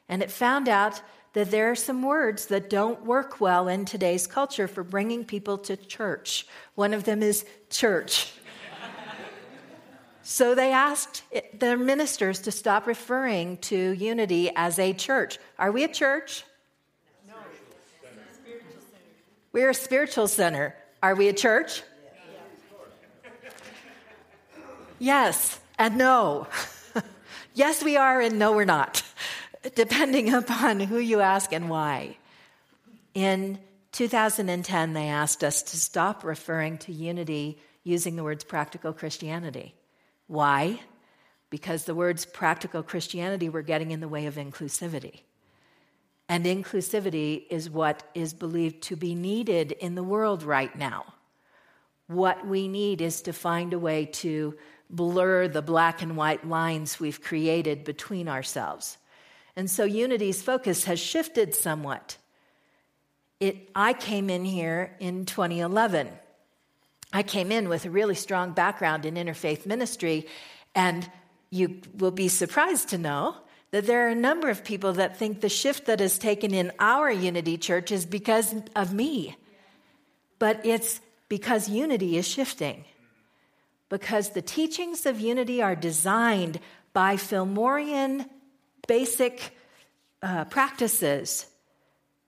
and 0.07 0.23
it 0.23 0.31
found 0.31 0.69
out 0.69 1.01
that 1.33 1.51
there 1.51 1.69
are 1.71 1.75
some 1.75 2.03
words 2.03 2.45
that 2.45 2.69
don't 2.69 3.03
work 3.05 3.41
well 3.41 3.67
in 3.67 3.83
today's 3.83 4.27
culture 4.27 4.67
for 4.67 4.83
bringing 4.83 5.25
people 5.25 5.57
to 5.57 5.75
church. 5.75 6.45
One 6.75 6.93
of 6.93 7.03
them 7.03 7.21
is 7.21 7.45
church. 7.69 8.33
So 10.25 10.55
they 10.55 10.71
asked 10.71 11.23
their 11.53 11.75
ministers 11.75 12.39
to 12.43 12.51
stop 12.51 12.87
referring 12.87 13.57
to 13.57 13.75
unity 13.75 14.49
as 14.55 14.79
a 14.79 14.93
church. 14.93 15.37
Are 15.59 15.69
we 15.69 15.83
a 15.83 15.89
church? 15.89 16.45
No. 17.27 17.33
We're 19.53 19.69
a 19.69 19.73
spiritual 19.73 20.27
center. 20.27 20.75
Are 21.01 21.15
we 21.15 21.29
a 21.29 21.33
church? 21.33 21.83
Yes 24.99 25.59
and 25.77 25.97
no. 25.97 26.47
yes, 27.53 27.83
we 27.83 27.97
are, 27.97 28.21
and 28.21 28.39
no, 28.39 28.53
we're 28.53 28.65
not, 28.65 29.03
depending 29.75 30.33
upon 30.33 30.79
who 30.79 30.97
you 30.97 31.19
ask 31.19 31.51
and 31.51 31.69
why. 31.69 32.17
In 33.13 33.59
2010, 33.91 34.93
they 34.93 35.07
asked 35.07 35.43
us 35.43 35.61
to 35.63 35.77
stop 35.77 36.23
referring 36.23 36.77
to 36.79 36.91
unity 36.91 37.59
using 37.83 38.15
the 38.15 38.23
words 38.23 38.43
practical 38.43 38.93
Christianity. 38.93 39.75
Why? 40.27 40.79
Because 41.49 41.85
the 41.85 41.95
words 41.95 42.25
practical 42.25 42.81
Christianity 42.81 43.49
were 43.49 43.61
getting 43.61 43.91
in 43.91 43.99
the 43.99 44.07
way 44.07 44.25
of 44.25 44.35
inclusivity. 44.35 45.21
And 46.29 46.45
inclusivity 46.45 47.43
is 47.49 47.69
what 47.69 48.03
is 48.13 48.33
believed 48.33 48.81
to 48.83 48.95
be 48.95 49.13
needed 49.13 49.73
in 49.73 49.95
the 49.95 50.03
world 50.03 50.43
right 50.43 50.75
now. 50.75 51.13
What 52.07 52.47
we 52.47 52.67
need 52.67 53.01
is 53.01 53.21
to 53.23 53.33
find 53.33 53.73
a 53.73 53.79
way 53.79 54.05
to 54.05 54.55
blur 54.89 55.47
the 55.47 55.61
black 55.61 56.01
and 56.01 56.15
white 56.15 56.47
lines 56.47 56.99
we've 56.99 57.21
created 57.21 57.83
between 57.83 58.27
ourselves. 58.27 58.97
And 59.55 59.69
so 59.69 59.83
Unity's 59.83 60.41
focus 60.41 60.85
has 60.85 60.99
shifted 60.99 61.53
somewhat. 61.53 62.17
It, 63.39 63.69
I 63.75 63.93
came 63.93 64.29
in 64.29 64.45
here 64.45 64.95
in 64.99 65.25
2011 65.25 66.09
I 67.13 67.21
came 67.21 67.51
in 67.51 67.69
with 67.69 67.85
a 67.85 67.91
really 67.91 68.15
strong 68.15 68.53
background 68.53 69.05
in 69.05 69.13
interfaith 69.13 69.67
ministry, 69.67 70.25
and 70.73 71.09
you 71.51 71.79
will 71.95 72.11
be 72.11 72.27
surprised 72.27 72.89
to 72.89 72.97
know 72.97 73.37
that 73.73 73.87
there 73.87 74.05
are 74.05 74.11
a 74.11 74.15
number 74.15 74.51
of 74.51 74.63
people 74.63 74.93
that 74.93 75.17
think 75.17 75.41
the 75.41 75.49
shift 75.49 75.87
that 75.87 75.99
has 75.99 76.19
taken 76.19 76.53
in 76.53 76.71
our 76.77 77.09
unity 77.09 77.57
church 77.57 77.91
is 77.91 78.05
because 78.05 78.53
of 78.75 78.93
me. 78.93 79.35
But 80.37 80.63
it's 80.63 81.01
because 81.27 81.67
unity 81.67 82.15
is 82.15 82.27
shifting. 82.27 82.85
Because 83.89 84.29
the 84.29 84.43
teachings 84.43 85.07
of 85.07 85.19
unity 85.19 85.59
are 85.59 85.75
designed 85.75 86.59
by 86.93 87.15
Fillmorian 87.15 88.29
basic 88.87 89.57
uh, 90.21 90.45
practices 90.45 91.47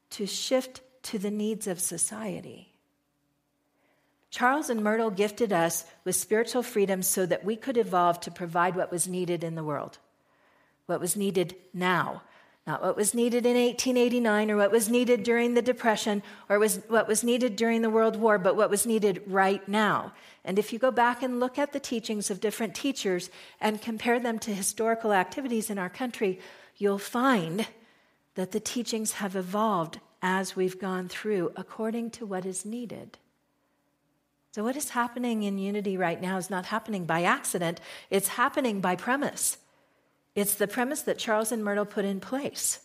to 0.09 0.25
shift 0.25 0.81
to 1.03 1.19
the 1.19 1.29
needs 1.29 1.67
of 1.67 1.79
society. 1.79 2.73
Charles 4.31 4.71
and 4.71 4.83
Myrtle 4.83 5.11
gifted 5.11 5.53
us 5.53 5.85
with 6.05 6.15
spiritual 6.15 6.63
freedom 6.63 7.03
so 7.03 7.23
that 7.27 7.45
we 7.45 7.55
could 7.55 7.77
evolve 7.77 8.19
to 8.21 8.31
provide 8.31 8.75
what 8.75 8.91
was 8.91 9.07
needed 9.07 9.43
in 9.43 9.53
the 9.53 9.63
world, 9.63 9.99
what 10.85 10.99
was 10.99 11.15
needed 11.15 11.55
now, 11.73 12.21
not 12.67 12.81
what 12.81 12.95
was 12.95 13.13
needed 13.13 13.45
in 13.45 13.55
1889 13.55 14.51
or 14.51 14.57
what 14.57 14.71
was 14.71 14.89
needed 14.89 15.23
during 15.23 15.53
the 15.53 15.61
Depression 15.61 16.23
or 16.49 16.57
was, 16.57 16.81
what 16.87 17.07
was 17.07 17.23
needed 17.23 17.55
during 17.55 17.81
the 17.81 17.89
World 17.89 18.15
War, 18.15 18.37
but 18.37 18.55
what 18.55 18.69
was 18.69 18.85
needed 18.85 19.21
right 19.27 19.67
now. 19.67 20.13
And 20.43 20.57
if 20.57 20.73
you 20.73 20.79
go 20.79 20.91
back 20.91 21.21
and 21.21 21.39
look 21.39 21.59
at 21.59 21.73
the 21.73 21.79
teachings 21.79 22.31
of 22.31 22.39
different 22.39 22.75
teachers 22.75 23.29
and 23.61 23.81
compare 23.81 24.19
them 24.19 24.39
to 24.39 24.53
historical 24.53 25.13
activities 25.13 25.69
in 25.69 25.77
our 25.77 25.89
country, 25.89 26.39
you'll 26.77 26.97
find 26.97 27.67
that 28.35 28.51
the 28.51 28.59
teachings 28.59 29.13
have 29.13 29.35
evolved 29.35 29.99
as 30.21 30.55
we've 30.55 30.79
gone 30.79 31.07
through 31.07 31.51
according 31.55 32.09
to 32.09 32.25
what 32.25 32.45
is 32.45 32.65
needed. 32.65 33.17
So, 34.51 34.63
what 34.63 34.75
is 34.75 34.89
happening 34.89 35.43
in 35.43 35.57
unity 35.57 35.97
right 35.97 36.21
now 36.21 36.37
is 36.37 36.49
not 36.49 36.67
happening 36.67 37.05
by 37.05 37.23
accident, 37.23 37.79
it's 38.09 38.29
happening 38.29 38.81
by 38.81 38.95
premise. 38.95 39.57
It's 40.35 40.55
the 40.55 40.67
premise 40.67 41.01
that 41.03 41.17
Charles 41.17 41.51
and 41.51 41.63
Myrtle 41.63 41.85
put 41.85 42.05
in 42.05 42.19
place 42.19 42.79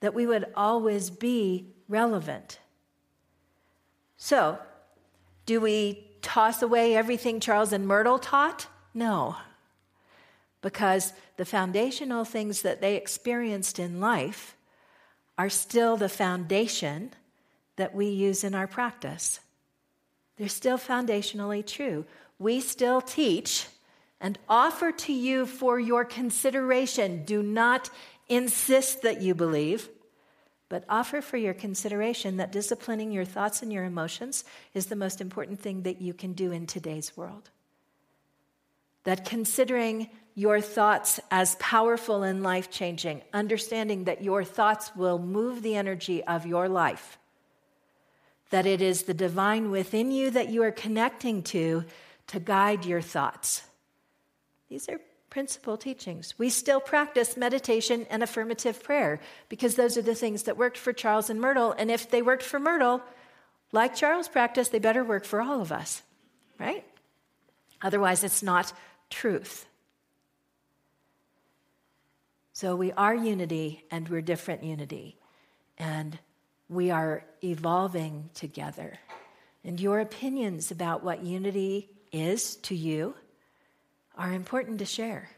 that 0.00 0.14
we 0.14 0.26
would 0.26 0.46
always 0.54 1.10
be 1.10 1.74
relevant. 1.88 2.58
So, 4.16 4.58
do 5.44 5.60
we 5.60 6.06
toss 6.22 6.62
away 6.62 6.94
everything 6.94 7.40
Charles 7.40 7.72
and 7.72 7.86
Myrtle 7.86 8.18
taught? 8.18 8.66
No. 8.94 9.36
Because 10.62 11.12
the 11.36 11.44
foundational 11.44 12.24
things 12.24 12.62
that 12.62 12.80
they 12.80 12.96
experienced 12.96 13.78
in 13.78 14.00
life 14.00 14.56
are 15.36 15.50
still 15.50 15.96
the 15.96 16.08
foundation 16.08 17.10
that 17.76 17.94
we 17.94 18.06
use 18.06 18.44
in 18.44 18.54
our 18.54 18.66
practice 18.66 19.40
they're 20.40 20.48
still 20.48 20.78
foundationally 20.78 21.66
true. 21.66 22.06
We 22.38 22.60
still 22.62 23.02
teach 23.02 23.66
and 24.20 24.38
offer 24.48 24.92
to 24.92 25.12
you 25.12 25.46
for 25.46 25.80
your 25.80 26.04
consideration. 26.04 27.24
Do 27.24 27.42
not 27.42 27.90
insist 28.28 29.02
that 29.02 29.20
you 29.20 29.34
believe, 29.34 29.88
but 30.68 30.84
offer 30.88 31.20
for 31.20 31.36
your 31.36 31.54
consideration 31.54 32.36
that 32.36 32.52
disciplining 32.52 33.12
your 33.12 33.24
thoughts 33.24 33.62
and 33.62 33.72
your 33.72 33.84
emotions 33.84 34.44
is 34.74 34.86
the 34.86 34.96
most 34.96 35.20
important 35.20 35.60
thing 35.60 35.82
that 35.82 36.00
you 36.00 36.14
can 36.14 36.32
do 36.32 36.52
in 36.52 36.66
today's 36.66 37.16
world. 37.16 37.50
That 39.04 39.24
considering 39.24 40.10
your 40.34 40.60
thoughts 40.60 41.18
as 41.30 41.56
powerful 41.56 42.22
and 42.22 42.42
life 42.42 42.70
changing, 42.70 43.22
understanding 43.32 44.04
that 44.04 44.22
your 44.22 44.44
thoughts 44.44 44.94
will 44.94 45.18
move 45.18 45.62
the 45.62 45.74
energy 45.74 46.22
of 46.24 46.46
your 46.46 46.68
life 46.68 47.18
that 48.50 48.66
it 48.66 48.82
is 48.82 49.04
the 49.04 49.14
divine 49.14 49.70
within 49.70 50.10
you 50.10 50.30
that 50.30 50.50
you 50.50 50.62
are 50.62 50.72
connecting 50.72 51.42
to 51.42 51.84
to 52.26 52.38
guide 52.38 52.84
your 52.84 53.00
thoughts. 53.00 53.62
These 54.70 54.88
are 54.88 55.00
principal 55.30 55.76
teachings. 55.76 56.38
We 56.38 56.48
still 56.48 56.80
practice 56.80 57.36
meditation 57.36 58.06
and 58.08 58.22
affirmative 58.22 58.82
prayer 58.82 59.20
because 59.48 59.74
those 59.74 59.98
are 59.98 60.02
the 60.02 60.14
things 60.14 60.44
that 60.44 60.56
worked 60.56 60.78
for 60.78 60.92
Charles 60.92 61.28
and 61.28 61.40
Myrtle. 61.40 61.72
And 61.76 61.90
if 61.90 62.10
they 62.10 62.22
worked 62.22 62.42
for 62.42 62.58
Myrtle, 62.58 63.02
like 63.72 63.94
Charles 63.94 64.28
practiced, 64.28 64.72
they 64.72 64.78
better 64.78 65.04
work 65.04 65.24
for 65.24 65.42
all 65.42 65.60
of 65.60 65.72
us, 65.72 66.02
right? 66.58 66.84
Otherwise, 67.82 68.24
it's 68.24 68.42
not 68.42 68.72
truth. 69.10 69.66
So 72.52 72.76
we 72.76 72.92
are 72.92 73.14
unity 73.14 73.84
and 73.90 74.08
we're 74.08 74.20
different 74.20 74.62
unity. 74.62 75.16
And 75.78 76.18
we 76.68 76.90
are 76.90 77.24
evolving 77.42 78.30
together. 78.34 78.98
And 79.64 79.80
your 79.80 79.98
opinions 79.98 80.70
about 80.70 81.02
what 81.02 81.24
unity 81.24 81.88
is 82.12 82.56
to 82.56 82.76
you 82.76 83.14
are 84.20 84.32
important 84.32 84.78
to 84.78 84.84
share. 84.84 85.30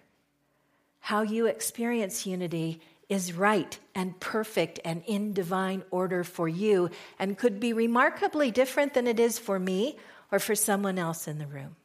How 0.99 1.23
you 1.23 1.47
experience 1.47 2.27
unity 2.27 2.81
is 3.09 3.33
right 3.33 3.79
and 3.95 4.19
perfect 4.19 4.81
and 4.85 5.03
in 5.07 5.33
divine 5.33 5.85
order 5.91 6.25
for 6.25 6.49
you 6.49 6.91
and 7.19 7.39
could 7.39 7.61
be 7.61 7.73
remarkably 7.73 8.51
different 8.51 8.95
than 8.95 9.07
it 9.07 9.21
is 9.21 9.39
for 9.39 9.59
me 9.59 9.97
or 10.33 10.41
for 10.41 10.57
someone 10.57 10.99
else 10.99 11.29
in 11.29 11.39
the 11.39 11.47
room. 11.47 11.77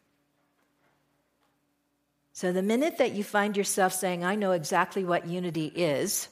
So, 2.33 2.51
the 2.51 2.61
minute 2.61 2.97
that 2.99 3.13
you 3.13 3.23
find 3.23 3.57
yourself 3.57 3.93
saying, 3.93 4.23
I 4.23 4.35
know 4.35 4.51
exactly 4.51 5.03
what 5.03 5.27
unity 5.27 5.67
is, 5.67 6.29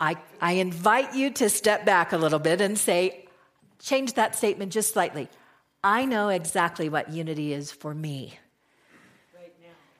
I, 0.00 0.16
I 0.40 0.52
invite 0.52 1.14
you 1.14 1.30
to 1.30 1.48
step 1.48 1.84
back 1.84 2.12
a 2.12 2.18
little 2.18 2.38
bit 2.38 2.60
and 2.60 2.78
say, 2.78 3.26
change 3.78 4.14
that 4.14 4.36
statement 4.36 4.72
just 4.72 4.92
slightly. 4.92 5.28
I 5.82 6.04
know 6.04 6.28
exactly 6.28 6.88
what 6.88 7.10
unity 7.12 7.52
is 7.52 7.72
for 7.72 7.94
me. 7.94 8.38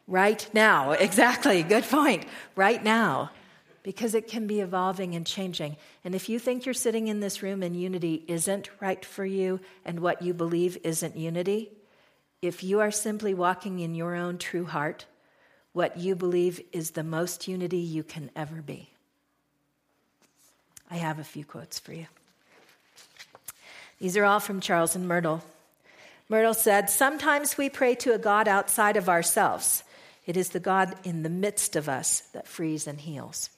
Right 0.08 0.48
now. 0.52 0.92
Exactly. 0.98 1.62
Good 1.62 1.84
point. 1.84 2.24
Right 2.56 2.82
now. 2.82 3.30
Because 3.84 4.14
it 4.14 4.26
can 4.26 4.46
be 4.46 4.60
evolving 4.60 5.14
and 5.14 5.24
changing. 5.24 5.76
And 6.04 6.14
if 6.14 6.28
you 6.28 6.38
think 6.38 6.66
you're 6.66 6.74
sitting 6.74 7.06
in 7.06 7.20
this 7.20 7.42
room 7.42 7.62
and 7.62 7.80
unity 7.80 8.24
isn't 8.26 8.70
right 8.80 9.04
for 9.04 9.24
you 9.24 9.60
and 9.84 10.00
what 10.00 10.20
you 10.20 10.34
believe 10.34 10.76
isn't 10.82 11.16
unity, 11.16 11.70
if 12.42 12.62
you 12.64 12.80
are 12.80 12.90
simply 12.90 13.34
walking 13.34 13.78
in 13.78 13.94
your 13.94 14.14
own 14.14 14.38
true 14.38 14.64
heart, 14.64 15.06
what 15.72 15.96
you 15.96 16.16
believe 16.16 16.60
is 16.72 16.90
the 16.90 17.04
most 17.04 17.46
unity 17.46 17.78
you 17.78 18.02
can 18.02 18.30
ever 18.34 18.62
be. 18.62 18.90
I 20.90 20.96
have 20.96 21.18
a 21.18 21.24
few 21.24 21.44
quotes 21.44 21.78
for 21.78 21.92
you. 21.92 22.06
These 24.00 24.16
are 24.16 24.24
all 24.24 24.40
from 24.40 24.60
Charles 24.60 24.96
and 24.96 25.06
Myrtle. 25.06 25.42
Myrtle 26.28 26.54
said, 26.54 26.90
Sometimes 26.90 27.58
we 27.58 27.68
pray 27.68 27.94
to 27.96 28.14
a 28.14 28.18
God 28.18 28.48
outside 28.48 28.96
of 28.96 29.08
ourselves. 29.08 29.82
It 30.28 30.36
is 30.36 30.50
the 30.50 30.60
God 30.60 30.94
in 31.04 31.22
the 31.22 31.30
midst 31.30 31.74
of 31.74 31.88
us 31.88 32.20
that 32.34 32.46
frees 32.46 32.86
and 32.86 33.00
heals. 33.00 33.48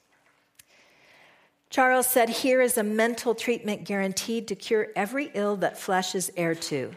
Charles 1.69 2.07
said, 2.07 2.29
Here 2.29 2.63
is 2.63 2.79
a 2.79 2.85
mental 2.85 3.35
treatment 3.35 3.83
guaranteed 3.83 4.47
to 4.47 4.55
cure 4.55 4.87
every 4.95 5.33
ill 5.35 5.57
that 5.57 5.81
flesh 5.81 6.15
is 6.15 6.31
heir 6.37 6.55
to. 6.55 6.93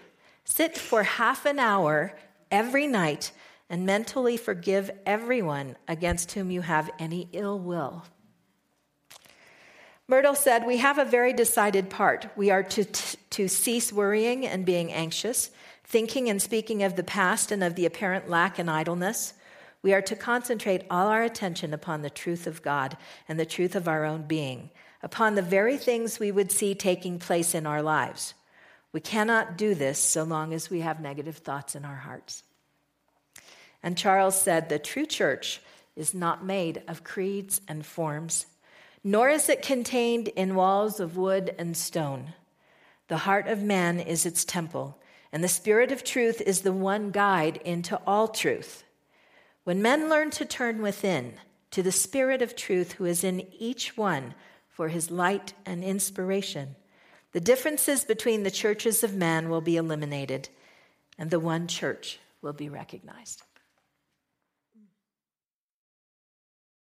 Sit 0.46 0.78
for 0.78 1.02
half 1.02 1.48
an 1.48 1.58
hour 1.58 2.16
every 2.52 2.86
night 2.86 3.32
and 3.68 3.84
mentally 3.84 4.38
forgive 4.38 4.92
everyone 5.08 5.76
against 5.88 6.34
whom 6.34 6.52
you 6.52 6.62
have 6.62 6.92
any 7.00 7.28
ill 7.34 7.58
will. 7.58 8.04
Myrtle 10.08 10.36
said, 10.36 10.68
We 10.68 10.78
have 10.78 11.00
a 11.00 11.06
very 11.06 11.34
decided 11.34 11.90
part. 11.90 12.28
We 12.36 12.52
are 12.52 12.62
to, 12.62 12.86
t- 12.86 13.18
to 13.32 13.48
cease 13.48 13.92
worrying 13.92 14.46
and 14.46 14.68
being 14.68 14.94
anxious, 14.94 15.50
thinking 15.84 16.30
and 16.30 16.40
speaking 16.40 16.84
of 16.84 16.96
the 16.96 17.04
past 17.04 17.52
and 17.52 17.64
of 17.64 17.74
the 17.74 17.88
apparent 17.88 18.30
lack 18.30 18.60
and 18.60 18.70
idleness. 18.70 19.34
We 19.84 19.94
are 19.94 20.02
to 20.04 20.16
concentrate 20.16 20.86
all 20.90 21.10
our 21.10 21.24
attention 21.24 21.74
upon 21.74 22.02
the 22.02 22.10
truth 22.10 22.48
of 22.48 22.64
God 22.64 22.98
and 23.28 23.38
the 23.38 23.46
truth 23.46 23.76
of 23.76 23.88
our 23.88 24.06
own 24.06 24.24
being, 24.24 24.72
upon 25.04 25.36
the 25.36 25.42
very 25.42 25.78
things 25.78 26.20
we 26.20 26.32
would 26.32 26.52
see 26.52 26.74
taking 26.74 27.20
place 27.20 27.54
in 27.54 27.68
our 27.68 27.82
lives. 27.82 28.34
We 28.94 29.02
cannot 29.02 29.58
do 29.58 29.76
this 29.76 30.00
so 30.00 30.24
long 30.24 30.54
as 30.54 30.70
we 30.70 30.80
have 30.80 31.02
negative 31.02 31.38
thoughts 31.38 31.76
in 31.76 31.84
our 31.84 31.98
hearts. 31.98 32.44
And 33.84 33.98
Charles 33.98 34.42
said, 34.42 34.70
The 34.70 34.80
true 34.80 35.06
church 35.06 35.62
is 35.98 36.14
not 36.14 36.46
made 36.46 36.82
of 36.88 37.04
creeds 37.04 37.60
and 37.68 37.86
forms, 37.86 38.46
nor 39.04 39.30
is 39.30 39.50
it 39.50 39.62
contained 39.62 40.30
in 40.30 40.56
walls 40.56 41.02
of 41.02 41.18
wood 41.18 41.54
and 41.58 41.76
stone. 41.76 42.34
The 43.10 43.18
heart 43.18 43.48
of 43.50 43.62
man 43.62 44.00
is 44.00 44.26
its 44.26 44.46
temple, 44.46 44.98
and 45.34 45.44
the 45.44 45.50
Spirit 45.50 45.92
of 45.92 46.06
truth 46.06 46.40
is 46.40 46.62
the 46.62 46.72
one 46.72 47.12
guide 47.12 47.58
into 47.66 48.00
all 48.08 48.30
truth. 48.30 48.83
When 49.64 49.82
men 49.82 50.10
learn 50.10 50.30
to 50.32 50.46
turn 50.46 50.82
within 50.82 51.36
to 51.72 51.82
the 51.82 51.92
Spirit 51.92 52.42
of 52.42 52.56
truth 52.56 52.94
who 52.94 53.06
is 53.06 53.24
in 53.24 53.48
each 53.58 53.96
one 53.96 54.36
for 54.68 54.90
his 54.90 55.10
light 55.10 55.54
and 55.66 55.84
inspiration, 55.84 56.76
the 57.32 57.40
differences 57.40 58.04
between 58.04 58.44
the 58.44 58.52
churches 58.52 59.04
of 59.04 59.16
man 59.16 59.50
will 59.50 59.62
be 59.62 59.78
eliminated, 59.78 60.50
and 61.18 61.32
the 61.32 61.40
one 61.40 61.68
church 61.68 62.20
will 62.42 62.54
be 62.54 62.70
recognized. 62.70 63.44